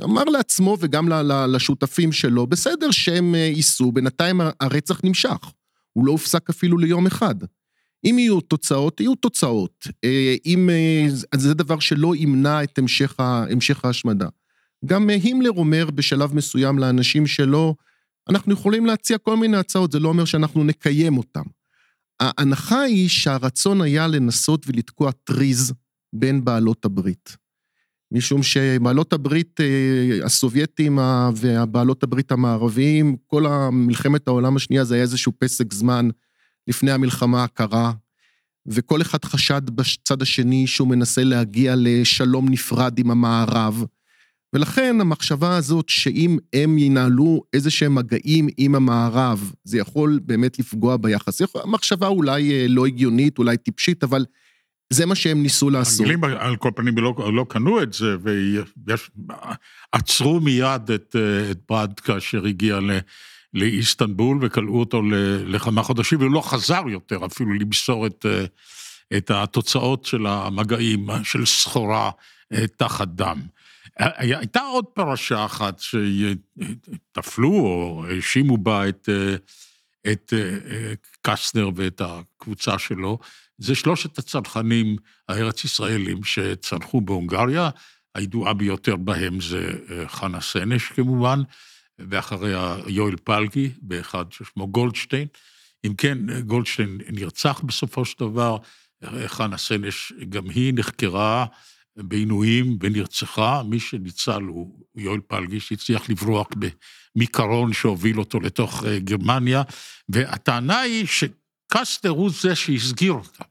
[0.05, 1.09] אמר לעצמו וגם
[1.49, 5.53] לשותפים שלו, בסדר שהם ייסעו, בינתיים הרצח נמשך.
[5.93, 7.35] הוא לא הופסק אפילו ליום אחד.
[8.05, 9.87] אם יהיו תוצאות, יהיו תוצאות.
[10.05, 14.29] אה, אם, אה, זה דבר שלא ימנע את המשך, המשך ההשמדה.
[14.85, 17.75] גם אה, הימלר אומר בשלב מסוים לאנשים שלו,
[18.29, 21.43] אנחנו יכולים להציע כל מיני הצעות, זה לא אומר שאנחנו נקיים אותן.
[22.21, 25.73] ההנחה היא שהרצון היה לנסות ולתקוע טריז
[26.13, 27.37] בין בעלות הברית.
[28.13, 29.61] משום שבעלות הברית
[30.25, 30.99] הסובייטים
[31.35, 36.09] והבעלות הברית המערביים, כל מלחמת העולם השנייה זה היה איזשהו פסק זמן
[36.67, 37.93] לפני המלחמה הקרה,
[38.67, 43.85] וכל אחד חשד בצד השני שהוא מנסה להגיע לשלום נפרד עם המערב.
[44.53, 50.97] ולכן המחשבה הזאת שאם הם ינהלו איזה שהם מגעים עם המערב, זה יכול באמת לפגוע
[50.97, 51.41] ביחס.
[51.67, 54.25] מחשבה אולי לא הגיונית, אולי טיפשית, אבל
[54.91, 56.07] זה מה שהם ניסו לעשות.
[56.07, 58.17] האנגלים על כל פנים לא, לא קנו את זה,
[59.95, 61.17] ועצרו מיד את,
[61.51, 62.99] את ברד כאשר הגיע ל,
[63.55, 65.03] לאיסטנבול וכלאו אותו
[65.47, 68.27] לכמה חודשים, והוא לא חזר יותר אפילו למסור את,
[69.17, 72.11] את התוצאות של המגעים של סחורה
[72.77, 73.41] תחת דם.
[73.97, 79.09] הייתה עוד פרשה אחת שטפלו או האשימו בה את,
[80.07, 80.33] את
[81.23, 83.19] קסטנר ואת הקבוצה שלו,
[83.59, 84.97] זה שלושת הצנחנים
[85.29, 87.71] הארץ ישראלים שצנחו בהונגריה,
[88.15, 91.41] הידועה ביותר בהם זה אה, חנה סנש כמובן,
[91.99, 95.29] ואחריה יואל פלגי, באחד ששמו גולדשטיין.
[95.87, 98.57] אם כן, גולדשטיין נרצח בסופו של דבר,
[99.27, 101.47] חנה סנש גם היא נחקרה
[101.97, 106.47] בעינויים ונרצחה, מי שניצל הוא יואל פלגי, שהצליח לברוח
[107.17, 109.63] מקרון שהוביל אותו לתוך אה, גרמניה,
[110.09, 111.25] והטענה היא ש...
[111.73, 113.45] קסטר הוא זה שהסגיר אותם.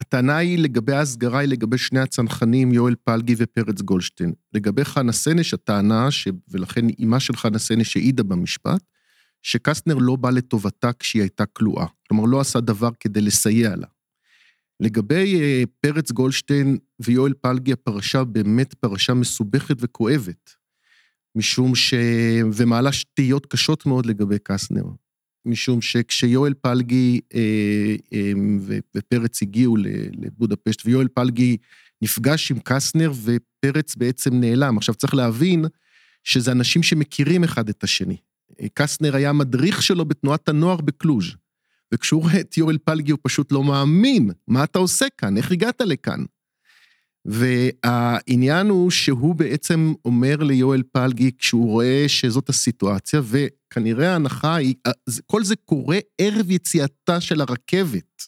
[0.00, 4.32] הטענה היא לגבי ההסגרה היא לגבי שני הצנחנים, יואל פלגי ופרץ גולדשטיין.
[4.52, 6.28] לגבי חנה סנש, הטענה, ש...
[6.48, 8.82] ולכן אימה של חנה סנש העידה במשפט,
[9.42, 11.86] שקסטנר לא בא לטובתה כשהיא הייתה כלואה.
[12.08, 13.86] כלומר, לא עשה דבר כדי לסייע לה.
[14.80, 20.50] לגבי uh, פרץ גולדשטיין ויואל פלגי, הפרשה באמת פרשה מסובכת וכואבת,
[21.34, 21.94] משום ש...
[22.52, 24.84] ומעלה שתהיות קשות מאוד לגבי קסטנר.
[25.46, 27.40] משום שכשיואל פלגי אה,
[28.12, 28.32] אה,
[28.94, 29.76] ופרץ הגיעו
[30.12, 31.56] לבודפשט, ויואל פלגי
[32.02, 34.76] נפגש עם קסנר ופרץ בעצם נעלם.
[34.76, 35.64] עכשיו צריך להבין
[36.24, 38.16] שזה אנשים שמכירים אחד את השני.
[38.74, 41.34] קסנר היה המדריך שלו בתנועת הנוער בקלוז',
[41.94, 45.36] וכשהוא רואה את יואל פלגי הוא פשוט לא מאמין, מה אתה עושה כאן?
[45.36, 46.24] איך הגעת לכאן?
[47.26, 54.74] והעניין הוא שהוא בעצם אומר ליואל פלגי כשהוא רואה שזאת הסיטואציה, וכנראה ההנחה היא,
[55.26, 58.22] כל זה קורה ערב יציאתה של הרכבת.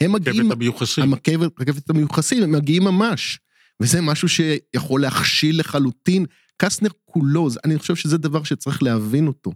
[0.00, 0.40] הם מגיעים...
[0.40, 1.12] רכבת המיוחסים.
[1.12, 3.38] הרכבת, רכבת המיוחסים, הם מגיעים ממש.
[3.80, 6.26] וזה משהו שיכול להכשיל לחלוטין.
[6.56, 9.52] קסטנר כולו, אני חושב שזה דבר שצריך להבין אותו.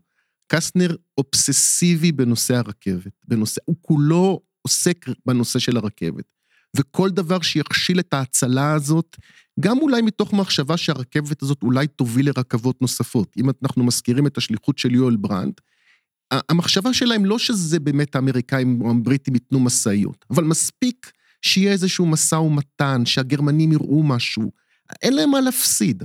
[0.46, 6.33] קסטנר אובססיבי בנושא הרכבת, בנושא, הוא כולו עוסק בנושא של הרכבת.
[6.76, 9.16] וכל דבר שיכשיל את ההצלה הזאת,
[9.60, 13.32] גם אולי מתוך מחשבה שהרכבת הזאת אולי תוביל לרכבות נוספות.
[13.36, 15.54] אם אנחנו מזכירים את השליחות של יואל ברנד,
[16.30, 22.34] המחשבה שלהם לא שזה באמת האמריקאים או הבריטים ייתנו משאיות, אבל מספיק שיהיה איזשהו משא
[22.34, 24.52] ומתן, שהגרמנים יראו משהו,
[25.02, 26.02] אין להם מה להפסיד.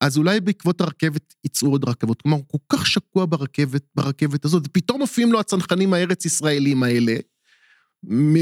[0.00, 2.22] אז אולי בעקבות הרכבת יצאו עוד רכבות.
[2.22, 7.16] כלומר, הוא כל כך שקוע ברכבת, ברכבת הזאת, ופתאום מופיעים לו הצנחנים הארץ ישראלים האלה,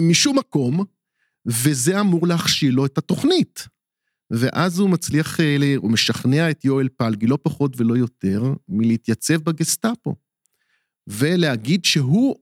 [0.03, 0.85] משום מקום,
[1.47, 3.69] וזה אמור להכשיל לו את התוכנית.
[4.31, 10.15] ואז הוא מצליח, אה, הוא משכנע את יואל פלגי, לא פחות ולא יותר, מלהתייצב בגסטאפו.
[11.07, 12.37] ולהגיד שהוא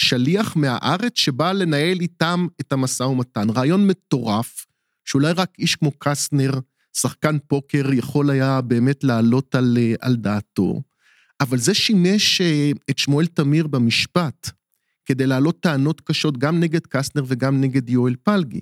[0.00, 3.50] שליח מהארץ שבא לנהל איתם את המשא ומתן.
[3.50, 4.66] רעיון מטורף,
[5.04, 6.52] שאולי רק איש כמו קסטנר
[6.92, 10.82] שחקן פוקר יכול היה באמת לעלות על, אה, על דעתו,
[11.40, 14.50] אבל זה שימש אה, את שמואל תמיר במשפט
[15.04, 18.60] כדי להעלות טענות קשות גם נגד קסטנר וגם נגד יואל פלגי.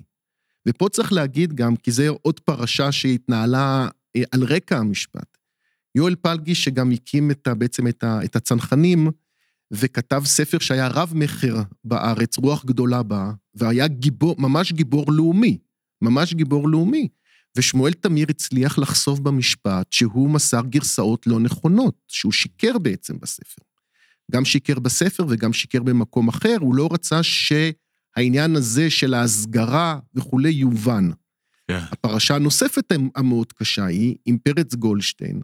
[0.67, 5.37] ופה צריך להגיד גם, כי זה עוד פרשה שהתנהלה אה, על רקע המשפט.
[5.95, 9.07] יואל פלגי, שגם הקים את, בעצם את, את הצנחנים,
[9.71, 15.57] וכתב ספר שהיה רב-מכר בארץ, רוח גדולה בה, והיה גיבור, ממש גיבור לאומי,
[16.01, 17.07] ממש גיבור לאומי.
[17.57, 23.61] ושמואל תמיר הצליח לחשוף במשפט שהוא מסר גרסאות לא נכונות, שהוא שיקר בעצם בספר.
[24.31, 30.49] גם שיקר בספר וגם שיקר במקום אחר, הוא לא רצה שהעניין הזה של ההסגרה וכולי
[30.49, 31.09] יובן.
[31.11, 31.15] Yeah.
[31.67, 31.79] כן.
[31.91, 35.41] הפרשה הנוספת המאוד קשה היא עם פרץ גולדשטיין,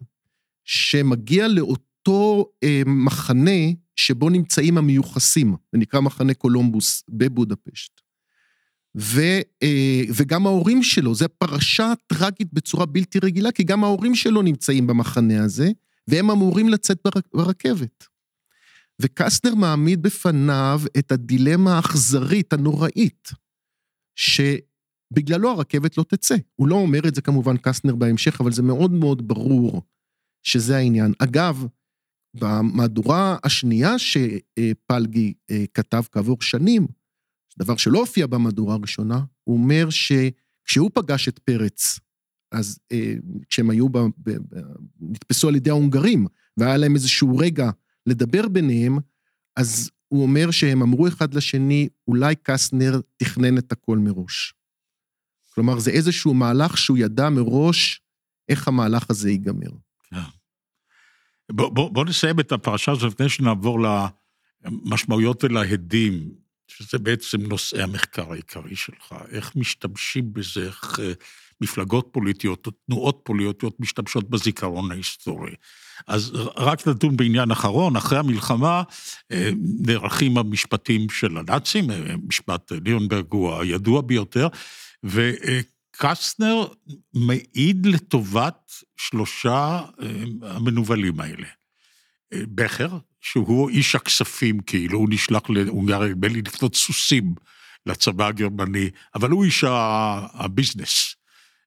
[0.64, 3.60] שמגיע לאותו אה, מחנה
[3.96, 8.00] שבו נמצאים המיוחסים, זה נקרא מחנה קולומבוס בבודפשט.
[8.96, 9.20] ו,
[9.62, 14.86] אה, וגם ההורים שלו, זו פרשה טרגית בצורה בלתי רגילה, כי גם ההורים שלו נמצאים
[14.86, 15.70] במחנה הזה,
[16.08, 18.04] והם אמורים לצאת ברכבת.
[19.02, 23.28] וקסטנר מעמיד בפניו את הדילמה האכזרית, הנוראית,
[24.16, 26.36] שבגללו הרכבת לא תצא.
[26.54, 29.82] הוא לא אומר את זה כמובן קסטנר בהמשך, אבל זה מאוד מאוד ברור
[30.42, 31.12] שזה העניין.
[31.18, 31.66] אגב,
[32.34, 36.86] במהדורה השנייה שפלגי אה, כתב כעבור שנים,
[37.58, 41.98] דבר שלא הופיע במהדורה הראשונה, הוא אומר שכשהוא פגש את פרץ,
[42.52, 43.14] אז אה,
[43.48, 43.98] כשהם היו, ב,
[45.00, 47.70] נתפסו על ידי ההונגרים, והיה להם איזשהו רגע
[48.08, 48.98] לדבר ביניהם,
[49.56, 54.54] אז הוא אומר שהם אמרו אחד לשני, אולי קסטנר תכנן את הכל מראש.
[55.54, 58.02] כלומר, זה איזשהו מהלך שהוא ידע מראש
[58.48, 59.70] איך המהלך הזה ייגמר.
[60.10, 60.16] כן.
[61.52, 63.78] בוא, בוא, בוא נסיים את הפרשה הזאת לפני שנעבור
[64.64, 66.30] למשמעויות ולהדים,
[66.68, 69.14] שזה בעצם נושאי המחקר העיקרי שלך.
[69.30, 71.12] איך משתמשים בזה, איך אה,
[71.60, 75.54] מפלגות פוליטיות או תנועות פוליטיות משתמשות בזיכרון ההיסטורי.
[76.06, 78.82] אז רק נדון בעניין אחרון, אחרי המלחמה
[79.32, 79.50] אה,
[79.86, 84.48] נערכים המשפטים של הנאצים, אה, משפט ליאונברג הוא הידוע ביותר,
[85.04, 86.66] וקסטנר
[87.14, 89.80] מעיד לטובת שלושה
[90.42, 91.46] המנוולים האלה.
[92.34, 97.34] בכר, שהוא איש הכספים, כאילו, הוא נשלח להונגריה, נדמה לי, לקנות סוסים
[97.86, 99.64] לצבא הגרמני, אבל הוא איש
[100.34, 101.14] הביזנס.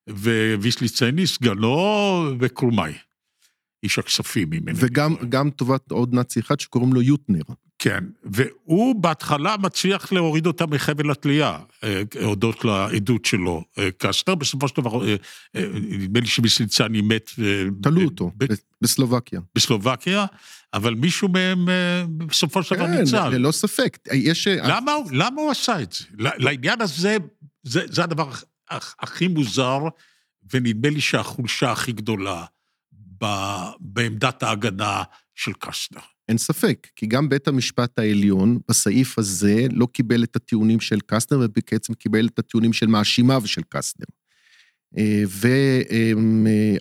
[0.09, 2.93] וויסליצני, סגנו וקרומאי.
[3.83, 7.41] איש הכספים, אם אין וגם גם טובת עוד נאצי אחד שקוראים לו יוטנר.
[7.79, 13.63] כן, והוא בהתחלה מצליח להוריד אותה מחבל התלייה, אה, הודות לעדות שלו.
[13.77, 15.15] אה, קסטר, בסופו של דבר, אה,
[15.73, 17.31] נדמה לי שוויסליצני מת...
[17.81, 18.31] תלו אותו,
[18.81, 19.39] בסלובקיה.
[19.55, 20.25] בסלובקיה,
[20.73, 21.67] אבל מישהו מהם
[22.17, 23.17] בסופו של דבר כן, ניצל.
[23.17, 23.97] כן, ללא ספק.
[24.13, 24.47] יש...
[24.47, 26.05] למה, למה הוא עשה את זה?
[26.17, 27.17] לעניין הזה,
[27.63, 28.31] זה, זה הדבר
[28.99, 29.79] הכי מוזר,
[30.53, 32.45] ונדמה לי שהחולשה הכי גדולה
[33.79, 35.03] בעמדת ההגנה
[35.35, 36.01] של קסטנר.
[36.29, 41.39] אין ספק, כי גם בית המשפט העליון בסעיף הזה לא קיבל את הטיעונים של קסטנר,
[41.39, 44.05] ובעצם קיבל את הטיעונים של מאשימיו של קסטנר.
[44.97, 45.23] אה,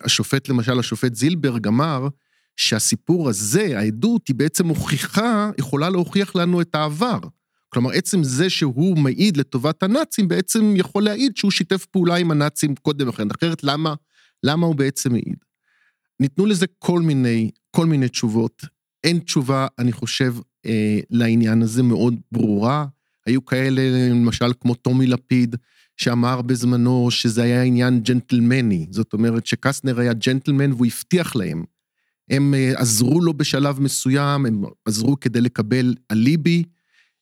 [0.03, 2.07] והשופט, למשל, השופט זילברג אמר
[2.57, 7.19] שהסיפור הזה, העדות, היא בעצם מוכיחה, יכולה להוכיח לנו את העבר.
[7.69, 12.75] כלומר, עצם זה שהוא מעיד לטובת הנאצים, בעצם יכול להעיד שהוא שיתף פעולה עם הנאצים
[12.75, 13.27] קודם לכן.
[13.31, 13.93] אחרת, למה,
[14.43, 15.35] למה הוא בעצם מעיד?
[16.21, 18.65] ניתנו לזה כל מיני, כל מיני תשובות.
[19.03, 22.85] אין תשובה, אני חושב, אה, לעניין הזה מאוד ברורה.
[23.25, 25.55] היו כאלה, למשל, כמו טומי לפיד,
[25.97, 28.87] שאמר בזמנו שזה היה עניין ג'נטלמני.
[28.89, 31.63] זאת אומרת שקסטנר היה ג'נטלמן והוא הבטיח להם.
[32.29, 36.63] הם אה, עזרו לו בשלב מסוים, הם עזרו כדי לקבל אליבי,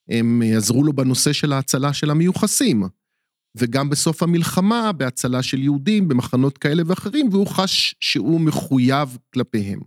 [0.10, 2.84] הם אה, עזרו לו בנושא של ההצלה של המיוחסים.
[3.56, 9.80] וגם בסוף המלחמה, בהצלה של יהודים במחנות כאלה ואחרים, והוא חש שהוא מחויב כלפיהם.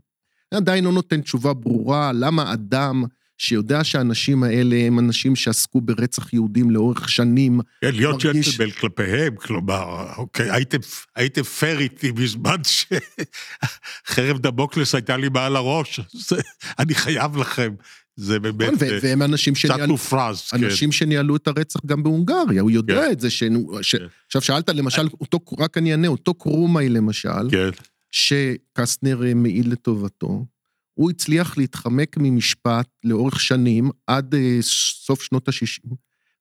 [0.55, 3.05] עדיין לא נותן תשובה ברורה למה אדם
[3.39, 7.61] שיודע שהאנשים האלה הם אנשים שעסקו ברצח יהודים לאורך שנים.
[7.81, 8.49] כן, להיות מרגיש...
[8.49, 10.79] ג'נטלבל כלפיהם, כלומר, אוקיי, הייתם,
[11.17, 16.37] הייתם פייר איתי בזמן שחרב דמוקלס הייתה לי מעל הראש, זה,
[16.79, 17.75] אני חייב לכם.
[18.17, 20.65] זה באמת נכון, והם אנשים שניהלו, מופרז, כן.
[20.65, 23.13] אנשים שניהלו את הרצח גם בהונגריה, הוא יודע כן.
[23.13, 23.31] את זה.
[23.31, 23.43] ש...
[23.83, 23.95] ש...
[23.97, 24.07] כן.
[24.27, 27.71] עכשיו שאלת למשל, אותו, רק אני אענה, אותו קרומאי למשל, כן.
[28.11, 30.47] שקסטנר אה, מעיד לטובתו,
[30.95, 34.59] הוא הצליח להתחמק ממשפט לאורך שנים, עד אה,
[35.07, 35.95] סוף שנות ה-60,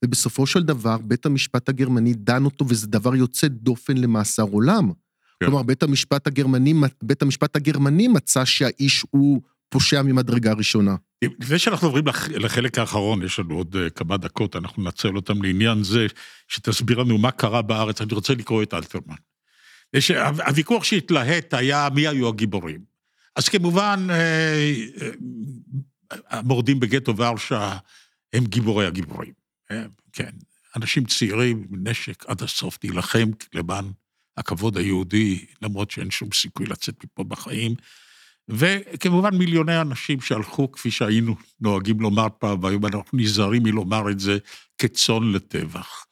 [0.05, 4.91] ובסופו של דבר בית המשפט הגרמני דן אותו, וזה דבר יוצא דופן למאסר עולם.
[5.39, 5.45] כן.
[5.45, 10.95] כלומר, בית המשפט הגרמני, בית המשפט הגרמני מצא שהאיש הוא פושע ממדרגה ראשונה.
[11.39, 15.83] לפני שאנחנו עוברים לחלק האחרון, יש לנו עוד אה, כמה דקות, אנחנו ננצל אותם לעניין
[15.83, 16.07] זה,
[16.47, 18.01] שתסביר לנו מה קרה בארץ.
[18.01, 19.15] אני רוצה לקרוא את אלתרמן.
[20.47, 22.79] הוויכוח שהתלהט היה מי היו הגיבורים.
[23.35, 27.77] אז כמובן, אה, אה, המורדים בגטו ורשה
[28.33, 29.33] הם גיבורי הגיבורים.
[30.13, 30.31] כן,
[30.75, 33.85] אנשים צעירים נשק עד הסוף להילחם למען
[34.37, 37.75] הכבוד היהודי, למרות שאין שום סיכוי לצאת מפה בחיים.
[38.51, 44.37] וכמובן מיליוני אנשים שהלכו, כפי שהיינו נוהגים לומר פעם, והיום אנחנו נזהרים מלומר את זה,
[44.77, 46.05] כצאן לטבח.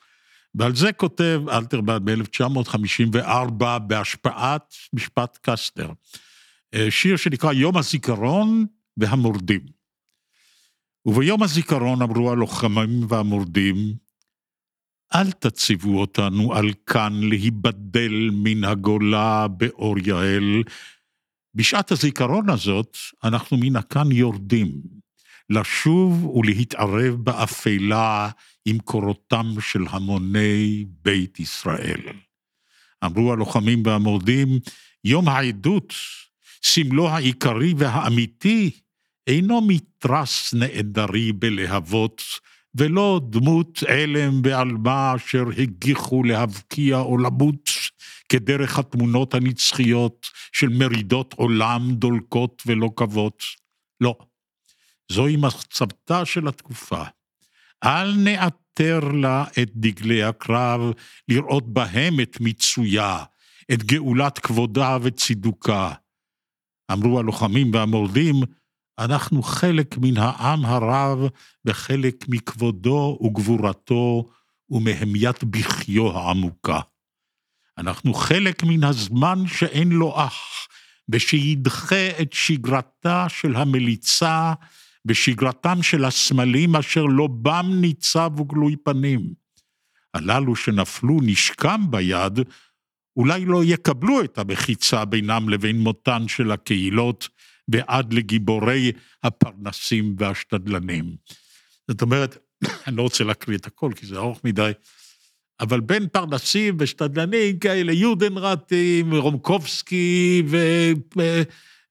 [0.56, 5.92] ועל זה כותב אלתרמן ב-1954 בהשפעת משפט קסטר,
[6.74, 8.66] אה, שיר שנקרא יום הזיכרון
[8.98, 9.62] והמורדים.
[11.06, 13.94] וביום הזיכרון אמרו הלוחמים והמורדים,
[15.16, 20.64] אל תציבו אותנו על כאן להיבדל מן הגולה באור יעל.
[21.56, 24.72] בשעת הזיכרון הזאת אנחנו מן הכאן יורדים,
[25.50, 28.30] לשוב ולהתערב באפלה
[28.66, 32.02] עם קורותם של המוני בית ישראל.
[33.06, 34.48] אמרו הלוחמים והמורדים,
[35.04, 35.94] יום העדות,
[36.64, 38.72] סמלו העיקרי והאמיתי,
[39.28, 42.22] אינו מתרס נעדרי בלהבות,
[42.76, 47.70] ולא דמות אלם ועלמה אשר הגיחו להבקיע או למות,
[48.30, 53.44] כדרך התמונות הנצחיות של מרידות עולם דולקות ולא קוות.
[54.02, 54.16] לא,
[55.12, 57.04] זוהי מצבתה של התקופה.
[57.84, 60.82] אל נעטר לה את דגלי הקרב,
[61.28, 63.24] לראות בהם את מיצויה,
[63.74, 65.94] את גאולת כבודה וצידוקה.
[66.92, 68.36] אמרו הלוחמים והמורדים,
[69.00, 71.20] אנחנו חלק מן העם הרב
[71.66, 74.30] וחלק מכבודו וגבורתו
[74.70, 76.80] ומהמיית בחיו העמוקה.
[77.80, 80.68] אנחנו חלק מן הזמן שאין לו אח,
[81.10, 84.54] ושידחה את שגרתה של המליצה
[85.06, 89.34] בשגרתם של הסמלים אשר לא בם ניצב וגלוי פנים.
[90.14, 92.40] הללו שנפלו נשקם ביד,
[93.18, 97.30] אולי לא יקבלו את המחיצה בינם לבין מותן של הקהילות,
[97.68, 98.92] ועד לגיבורי
[99.24, 101.16] הפרנסים והשתדלנים.
[101.88, 102.38] זאת אומרת,
[102.88, 104.72] אני לא רוצה להקריא את הכל, כי זה ארוך מדי,
[105.60, 110.58] אבל בין פרנסים ושתדלנים כאלה, יודנרטים, רומקובסקי ו...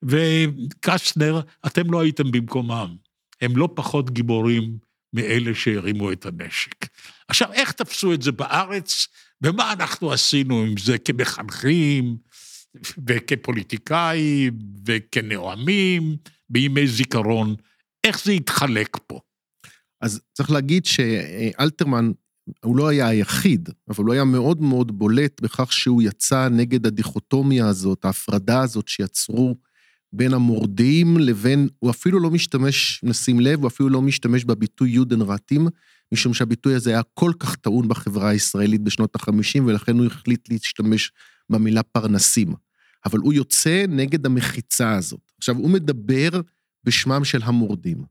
[0.02, 2.96] וקסטנר, אתם לא הייתם במקומם.
[3.40, 4.78] הם לא פחות גיבורים
[5.12, 6.86] מאלה שהרימו את הנשק.
[7.28, 9.08] עכשיו, איך תפסו את זה בארץ,
[9.42, 12.16] ומה אנחנו עשינו עם זה כמחנכים,
[13.06, 16.16] וכפוליטיקאים, וכנואמים,
[16.50, 17.54] בימי זיכרון?
[18.04, 19.20] איך זה התחלק פה?
[20.00, 22.10] אז צריך להגיד שאלתרמן,
[22.64, 27.68] הוא לא היה היחיד, אבל הוא היה מאוד מאוד בולט בכך שהוא יצא נגד הדיכוטומיה
[27.68, 29.56] הזאת, ההפרדה הזאת שיצרו
[30.12, 35.68] בין המורדים לבין, הוא אפילו לא משתמש, נשים לב, הוא אפילו לא משתמש בביטוי יודנרטים,
[36.12, 41.12] משום שהביטוי הזה היה כל כך טעון בחברה הישראלית בשנות ה-50, ולכן הוא החליט להשתמש
[41.50, 42.54] במילה פרנסים.
[43.04, 45.32] אבל הוא יוצא נגד המחיצה הזאת.
[45.38, 46.28] עכשיו, הוא מדבר
[46.84, 48.04] בשמם של המורדים.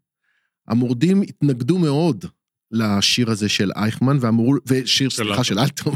[0.68, 2.26] המורדים התנגדו מאוד
[2.72, 5.96] לשיר הזה של אייכמן, ואמרו, ושיר, סליחה, של אלתרמן,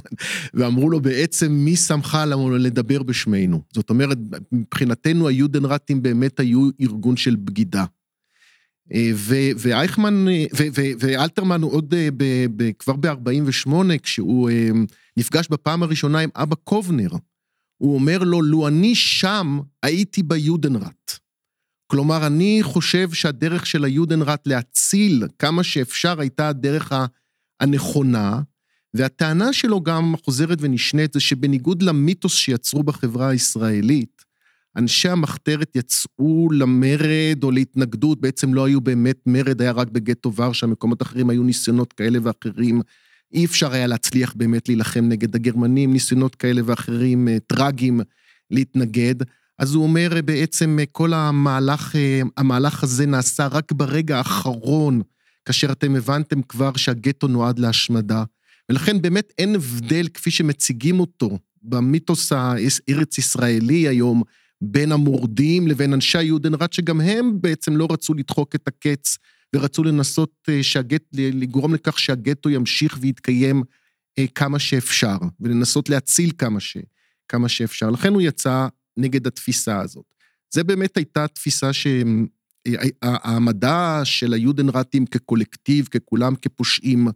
[0.53, 2.17] ואמרו לו בעצם, מי שמך
[2.59, 3.61] לדבר בשמנו?
[3.73, 4.17] זאת אומרת,
[4.51, 7.85] מבחינתנו היודנרטים באמת היו ארגון של בגידה.
[8.93, 9.11] אה,
[9.57, 10.25] ואייכמן,
[10.99, 13.69] ואלתרמן עוד אה, ב, ב, כבר ב-48,
[14.03, 14.69] כשהוא אה,
[15.17, 17.09] נפגש בפעם הראשונה עם אבא קובנר,
[17.77, 21.20] הוא אומר לו, לו אני שם, הייתי ביודנרט.
[21.91, 26.91] כלומר, אני חושב שהדרך של היודנראט להציל כמה שאפשר הייתה הדרך
[27.59, 28.41] הנכונה,
[28.93, 34.21] והטענה שלו גם חוזרת ונשנית, זה שבניגוד למיתוס שיצרו בחברה הישראלית,
[34.77, 40.67] אנשי המחתרת יצאו למרד או להתנגדות, בעצם לא היו באמת מרד, היה רק בגטו ורשה,
[40.67, 42.81] מקומות אחרים היו ניסיונות כאלה ואחרים.
[43.33, 48.01] אי אפשר היה להצליח באמת להילחם נגד הגרמנים, ניסיונות כאלה ואחרים אה, טרגיים
[48.51, 49.15] להתנגד.
[49.61, 51.95] אז הוא אומר בעצם כל המהלך,
[52.37, 55.01] המהלך הזה נעשה רק ברגע האחרון,
[55.45, 58.23] כאשר אתם הבנתם כבר שהגטו נועד להשמדה.
[58.69, 64.23] ולכן באמת אין הבדל כפי שמציגים אותו במיתוס הארץ-ישראלי היום,
[64.61, 69.17] בין המורדים לבין אנשי היודנראט, שגם הם בעצם לא רצו לדחוק את הקץ,
[69.55, 73.63] ורצו לנסות אה, שהגט, לגרום לכך שהגטו ימשיך ויתקיים
[74.19, 76.77] אה, כמה שאפשר, ולנסות להציל כמה, ש,
[77.27, 77.89] כמה שאפשר.
[77.89, 80.05] לכן הוא יצא נגד התפיסה הזאת.
[80.53, 81.69] זה באמת הייתה תפיסה
[82.63, 87.07] שהעמדה של היודנרטים כקולקטיב, ככולם כפושעים,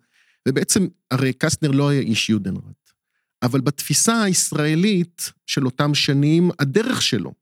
[0.47, 2.91] ובעצם הרי קסטנר לא היה איש יודנרט.
[3.43, 7.33] אבל בתפיסה הישראלית של אותם שנים, הדרך שלו,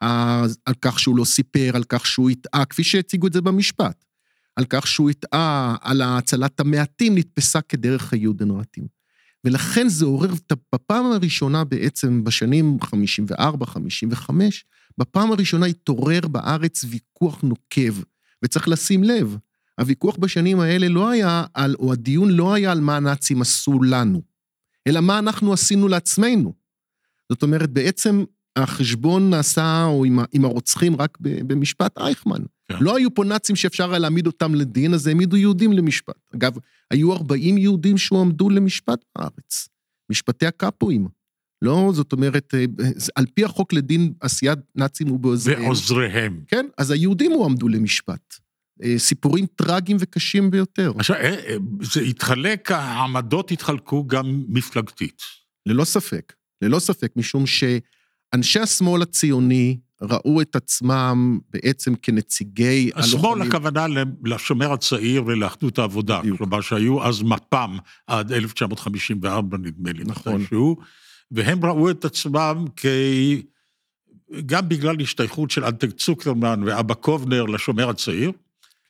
[0.00, 4.04] על כך שהוא לא סיפר, על כך שהוא הטעה, כפי שהציגו את זה במשפט,
[4.56, 8.97] על כך שהוא הטעה, על הצלת המעטים, נתפסה כדרך היודנרטים.
[9.44, 10.30] ולכן זה עורר,
[10.74, 14.64] בפעם הראשונה בעצם, בשנים 54, 55,
[14.98, 18.02] בפעם הראשונה התעורר בארץ ויכוח נוקב,
[18.44, 19.36] וצריך לשים לב,
[19.80, 24.22] הוויכוח בשנים האלה לא היה על, או הדיון לא היה על מה הנאצים עשו לנו,
[24.86, 26.52] אלא מה אנחנו עשינו לעצמנו.
[27.28, 28.24] זאת אומרת, בעצם
[28.56, 32.42] החשבון נעשה, או עם, עם הרוצחים, רק במשפט אייכמן.
[32.68, 32.78] כן.
[32.80, 36.14] לא היו פה נאצים שאפשר היה להעמיד אותם לדין, אז העמידו יהודים למשפט.
[36.34, 36.56] אגב,
[36.90, 39.68] היו 40 יהודים שהועמדו למשפט בארץ.
[40.10, 41.08] משפטי הקאפואים.
[41.62, 42.64] לא, זאת אומרת, אה,
[43.14, 45.64] על פי החוק לדין עשיית נאצים ובעוזריהם.
[45.64, 46.44] ועוזריהם.
[46.46, 48.34] כן, אז היהודים הועמדו למשפט.
[48.82, 50.92] אה, סיפורים טרגיים וקשים ביותר.
[50.98, 55.22] עכשיו, אה, אה, זה התחלק, העמדות התחלקו גם מפלגתית.
[55.66, 63.86] ללא ספק, ללא ספק, משום שאנשי השמאל הציוני ראו את עצמם בעצם כנציגי השמאל הכוונה
[64.24, 66.38] לשומר הצעיר ולאחדות העבודה, בדיוק.
[66.38, 70.34] כלומר שהיו אז מפ"ם עד 1954 נדמה לי, נכון.
[70.34, 70.76] מתישהו,
[71.30, 72.86] והם ראו את עצמם כ...
[74.46, 78.32] גם בגלל השתייכות של אנטג צוקרמן ואבא קובנר לשומר הצעיר,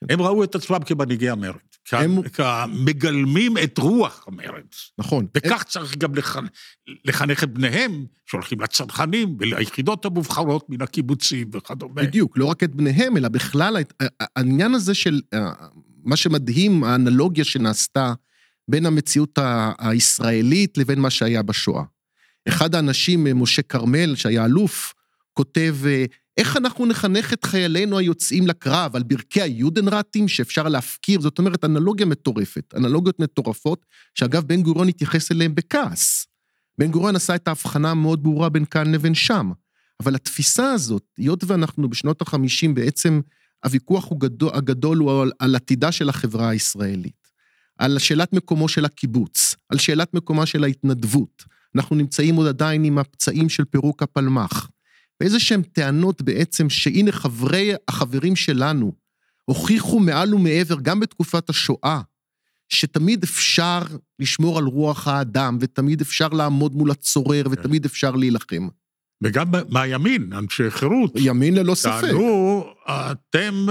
[0.09, 4.63] הם ראו את עצמם כמנהיגי המרד, הם- כמגלמים את רוח המרד.
[4.97, 5.27] נכון.
[5.37, 6.45] וכך צריך גם לחנ...
[7.05, 11.93] לחנך את בניהם, שהולכים לצנחנים וליחידות המובחרות מן הקיבוצים וכדומה.
[12.03, 13.77] בדיוק, לא רק את בניהם, אלא בכלל,
[14.35, 15.51] העניין הזה של, אה,
[16.03, 18.13] מה שמדהים, האנלוגיה שנעשתה
[18.67, 19.39] בין המציאות
[19.79, 21.83] הישראלית לבין מה שהיה בשואה.
[22.47, 24.93] אחד האנשים, אה, משה כרמל, שהיה אלוף,
[25.33, 26.05] כותב, אה,
[26.39, 32.05] איך אנחנו נחנך את חיילינו היוצאים לקרב על ברכי היודנרטים שאפשר להפקיר, זאת אומרת, אנלוגיה
[32.05, 33.85] מטורפת, אנלוגיות מטורפות,
[34.15, 36.27] שאגב, בן גוריון התייחס אליהן בכעס.
[36.77, 39.51] בן גוריון עשה את ההבחנה המאוד ברורה בין כאן לבין שם.
[39.99, 43.21] אבל התפיסה הזאת, היות ואנחנו בשנות ה-50, בעצם
[43.65, 47.27] הוויכוח הוא גדול, הגדול הוא על, על עתידה של החברה הישראלית,
[47.77, 51.43] על שאלת מקומו של הקיבוץ, על שאלת מקומה של ההתנדבות.
[51.75, 54.69] אנחנו נמצאים עוד עדיין עם הפצעים של פירוק הפלמ"ח.
[55.21, 58.93] ואיזה שהן טענות בעצם שהנה חברי, החברים שלנו
[59.45, 62.01] הוכיחו מעל ומעבר, גם בתקופת השואה,
[62.69, 63.81] שתמיד אפשר
[64.19, 68.67] לשמור על רוח האדם, ותמיד אפשר לעמוד מול הצורר, ותמיד אפשר להילחם.
[69.23, 71.11] וגם מהימין, אנשי חירות.
[71.15, 72.01] ימין ללא ספק.
[72.01, 73.67] טענו, אתם.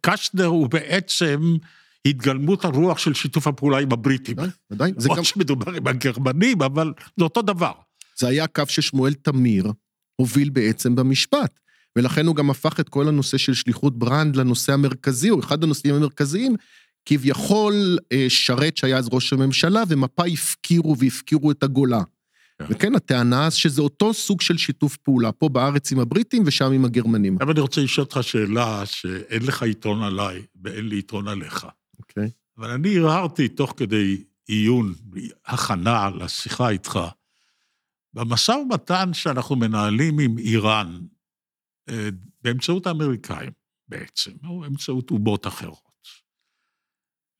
[0.00, 1.56] קשנר הוא בעצם
[2.06, 4.36] התגלמות הרוח של שיתוף הפעולה עם הבריטים.
[4.38, 4.92] ודאי, ודאי.
[4.96, 7.72] זה, למרות גם, שמדובר עם הגרמנים, אבל זה אותו דבר.
[8.16, 9.72] זה היה הקו ששמואל תמיר
[10.16, 11.60] הוביל בעצם במשפט.
[11.96, 15.94] ולכן הוא גם הפך את כל הנושא של שליחות ברנד לנושא המרכזי, או אחד הנושאים
[15.94, 16.56] המרכזיים,
[17.06, 22.02] כביכול אה, שרת שהיה אז ראש הממשלה, ומפא"י הפקירו והפקירו את הגולה.
[22.58, 22.64] כן.
[22.70, 27.36] וכן, הטענה שזה אותו סוג של שיתוף פעולה, פה בארץ עם הבריטים ושם עם הגרמנים.
[27.40, 31.66] אבל אני רוצה לשאול אותך שאלה שאין לך יתרון עליי ואין לי יתרון עליך.
[31.98, 32.30] אוקיי.
[32.58, 34.94] אבל אני הרהרתי תוך כדי עיון,
[35.46, 36.98] הכנה לשיחה איתך,
[38.14, 41.00] במשא ומתן שאנחנו מנהלים עם איראן,
[41.88, 42.08] אה,
[42.42, 43.50] באמצעות האמריקאים
[43.88, 45.84] בעצם, או באמצעות אומות אחרות.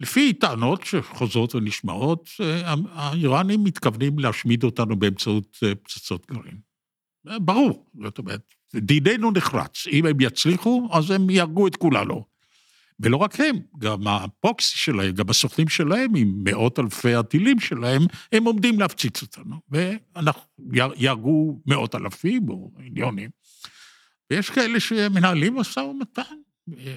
[0.01, 6.61] לפי טענות שחוזרות ונשמעות, אה, האיראנים מתכוונים להשמיד אותנו באמצעות אה, פצצות גרעין.
[7.25, 9.87] ברור, זאת אומרת, דיננו נחרץ.
[9.87, 12.34] אם הם יצליחו, אז הם יהרגו את כולנו.
[13.01, 18.45] ולא רק הם, גם הפוקסי שלהם, גם הסוכנים שלהם, עם מאות אלפי הטילים שלהם, הם
[18.45, 19.57] עומדים להפציץ אותנו.
[19.71, 20.43] ואנחנו
[20.97, 23.31] יהרגו מאות אלפים או מיליונים.
[24.31, 26.23] ויש כאלה שמנהלים משא ומתן,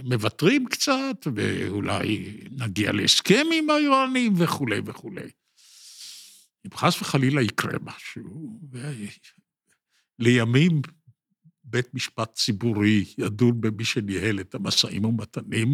[0.04, 5.30] מוותרים קצת, ואולי נגיע להסכם עם האיראנים וכולי וכולי.
[6.66, 8.60] אם חס וחלילה יקרה משהו,
[10.20, 10.82] לימים
[11.68, 15.74] בית משפט ציבורי ידון במי שניהל את המשאים ומתנים,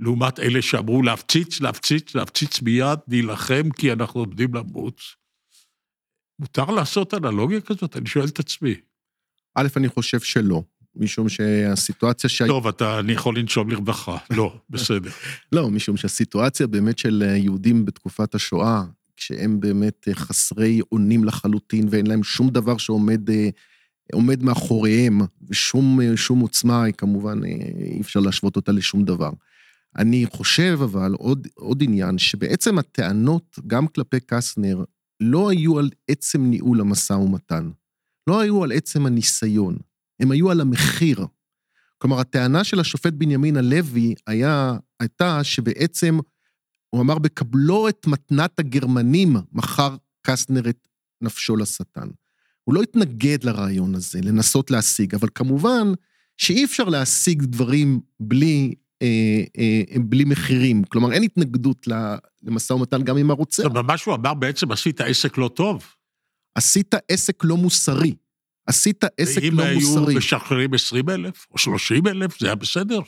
[0.00, 5.00] לעומת אלה שאמרו להפציץ, להפציץ, להפציץ מיד, להילחם כי אנחנו עומדים למות.
[6.38, 7.96] מותר לעשות אנלוגיה כזאת?
[7.96, 8.74] אני שואל את עצמי.
[9.54, 10.62] א', אני חושב שלא,
[10.96, 12.54] משום שהסיטואציה שהייתה...
[12.54, 14.16] טוב, אתה, אני יכול לנשום לרווחה.
[14.30, 15.10] לא, בסדר.
[15.52, 18.82] לא, משום שהסיטואציה באמת של יהודים בתקופת השואה,
[19.16, 23.20] כשהם באמת חסרי אונים לחלוטין ואין להם שום דבר שעומד
[24.12, 29.30] עומד מאחוריהם, ושום שום עוצמה היא כמובן, אי אפשר להשוות אותה לשום דבר.
[29.96, 34.84] אני חושב אבל עוד, עוד עניין, שבעצם הטענות, גם כלפי קסטנר,
[35.20, 37.70] לא היו על עצם ניהול המשא ומתן.
[38.26, 39.78] לא היו על עצם הניסיון,
[40.20, 41.26] הם היו על המחיר.
[41.98, 46.18] כלומר, הטענה של השופט בנימין הלוי היה, הייתה שבעצם,
[46.90, 50.88] הוא אמר, בקבלו את מתנת הגרמנים, מכר קסטנר את
[51.20, 52.08] נפשו לשטן.
[52.68, 55.92] הוא לא התנגד לרעיון הזה, לנסות להשיג, אבל כמובן
[56.36, 60.84] שאי אפשר להשיג דברים בלי אה, אה, בלי מחירים.
[60.84, 61.88] כלומר, אין התנגדות
[62.42, 63.64] למשא ומתן גם עם הרוצח.
[63.64, 65.84] אבל מה שהוא אמר בעצם, עשית עסק לא טוב.
[66.54, 68.14] עשית עסק לא מוסרי.
[68.66, 70.14] עשית עסק לא היו מוסרי.
[70.14, 73.00] משחררים 20 אלף או 30 אלף, זה היה בסדר.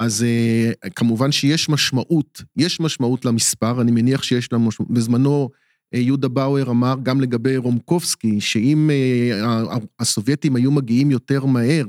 [0.00, 4.92] אז אה, כמובן שיש משמעות, יש משמעות למספר, אני מניח שיש לה משמעות.
[4.92, 5.50] בזמנו
[5.98, 11.84] יהודה באואר אמר גם לגבי רומקובסקי, שאם אה, הסובייטים היו מגיעים יותר מהר,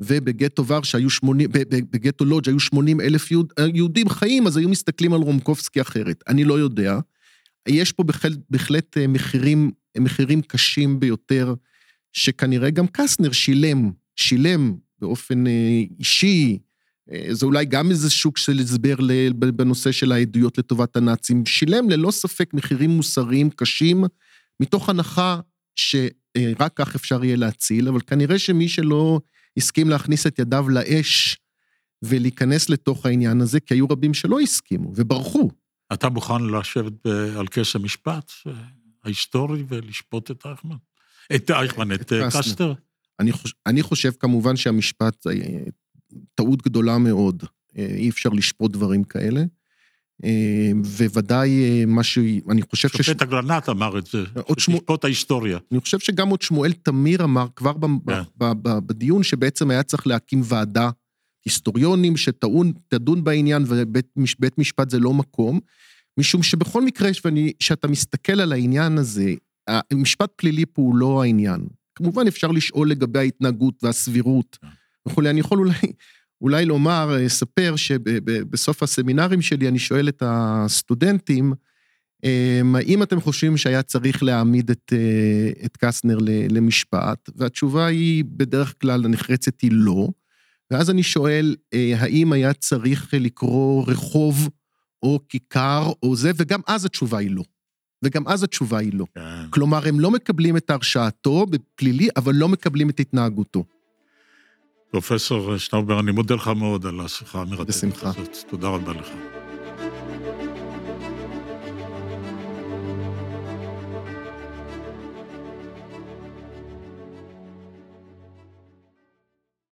[0.00, 4.46] ובגטו ורשה היו 80, ב- ב- בגטו לודג' היו 80 אלף יהוד, אה, יהודים חיים,
[4.46, 6.24] אז היו מסתכלים על רומקובסקי אחרת.
[6.28, 6.98] אני לא יודע.
[7.68, 11.54] יש פה בהחלט, בהחלט אה, מחירים, מחירים קשים ביותר,
[12.12, 16.69] שכנראה גם קסטנר שילם, שילם באופן אה, אישי, אה,
[17.30, 18.96] זה אולי גם איזה שוק של הסבר
[19.36, 24.04] בנושא של העדויות לטובת הנאצים, שילם ללא ספק מחירים מוסריים קשים,
[24.60, 25.40] מתוך הנחה
[25.76, 29.20] שרק כך אפשר יהיה להציל, אבל כנראה שמי שלא
[29.56, 31.36] הסכים להכניס את ידיו לאש
[32.02, 35.50] ולהיכנס לתוך העניין הזה, כי היו רבים שלא הסכימו וברחו.
[35.92, 37.06] אתה מוכן לשבת
[37.36, 38.52] על כס המשפט אה,
[39.04, 40.76] ההיסטורי ולשפוט את אייכמן?
[41.34, 42.30] את אייכמן, את אה.
[42.30, 42.74] קסטר?
[43.20, 45.32] אני חושב, אני חושב כמובן שהמשפט, אה,
[46.34, 47.42] טעות גדולה מאוד,
[47.78, 49.44] אה, אי אפשר לשפוט דברים כאלה.
[50.24, 50.70] אה,
[51.14, 52.18] וודאי אה, מה ש...
[52.50, 52.96] אני חושב ש...
[52.96, 55.58] שופט אגרנט אמר את זה, שתשפוט ההיסטוריה.
[55.72, 57.72] אני חושב שגם עוד שמואל תמיר אמר כבר
[58.06, 58.22] כן.
[58.86, 60.90] בדיון שבעצם היה צריך להקים ועדה
[61.44, 65.60] היסטוריונים שתדון בעניין ובית מש- בית משפט זה לא מקום,
[66.18, 69.34] משום שבכל מקרה ואני- שאתה מסתכל על העניין הזה,
[69.68, 71.66] המשפט פלילי פה הוא לא העניין.
[71.94, 74.68] כמובן אפשר לשאול לגבי ההתנהגות והסבירות כן.
[75.10, 75.30] וכולי.
[75.30, 75.92] אני יכול אולי,
[76.40, 81.52] אולי לומר, אה, ספר שבסוף הסמינרים שלי אני שואל את הסטודנטים,
[82.24, 86.18] אמ, האם אתם חושבים שהיה צריך להעמיד את, אה, את קסטנר
[86.50, 87.30] למשפט?
[87.36, 90.08] והתשובה היא בדרך כלל הנחרצת היא לא.
[90.70, 94.48] ואז אני שואל, אה, האם היה צריך לקרוא רחוב
[95.02, 97.42] או כיכר או זה, וגם אז התשובה היא לא.
[98.04, 99.06] וגם אז התשובה היא לא.
[99.50, 103.64] כלומר, הם לא מקבלים את הרשעתו בפלילי, אבל לא מקבלים את התנהגותו.
[104.90, 108.08] פרופסור שטאובר, אני מודה לך מאוד על השיחה המרתקת בשמחה.
[108.08, 108.36] הזאת.
[108.48, 109.39] תודה רבה לך.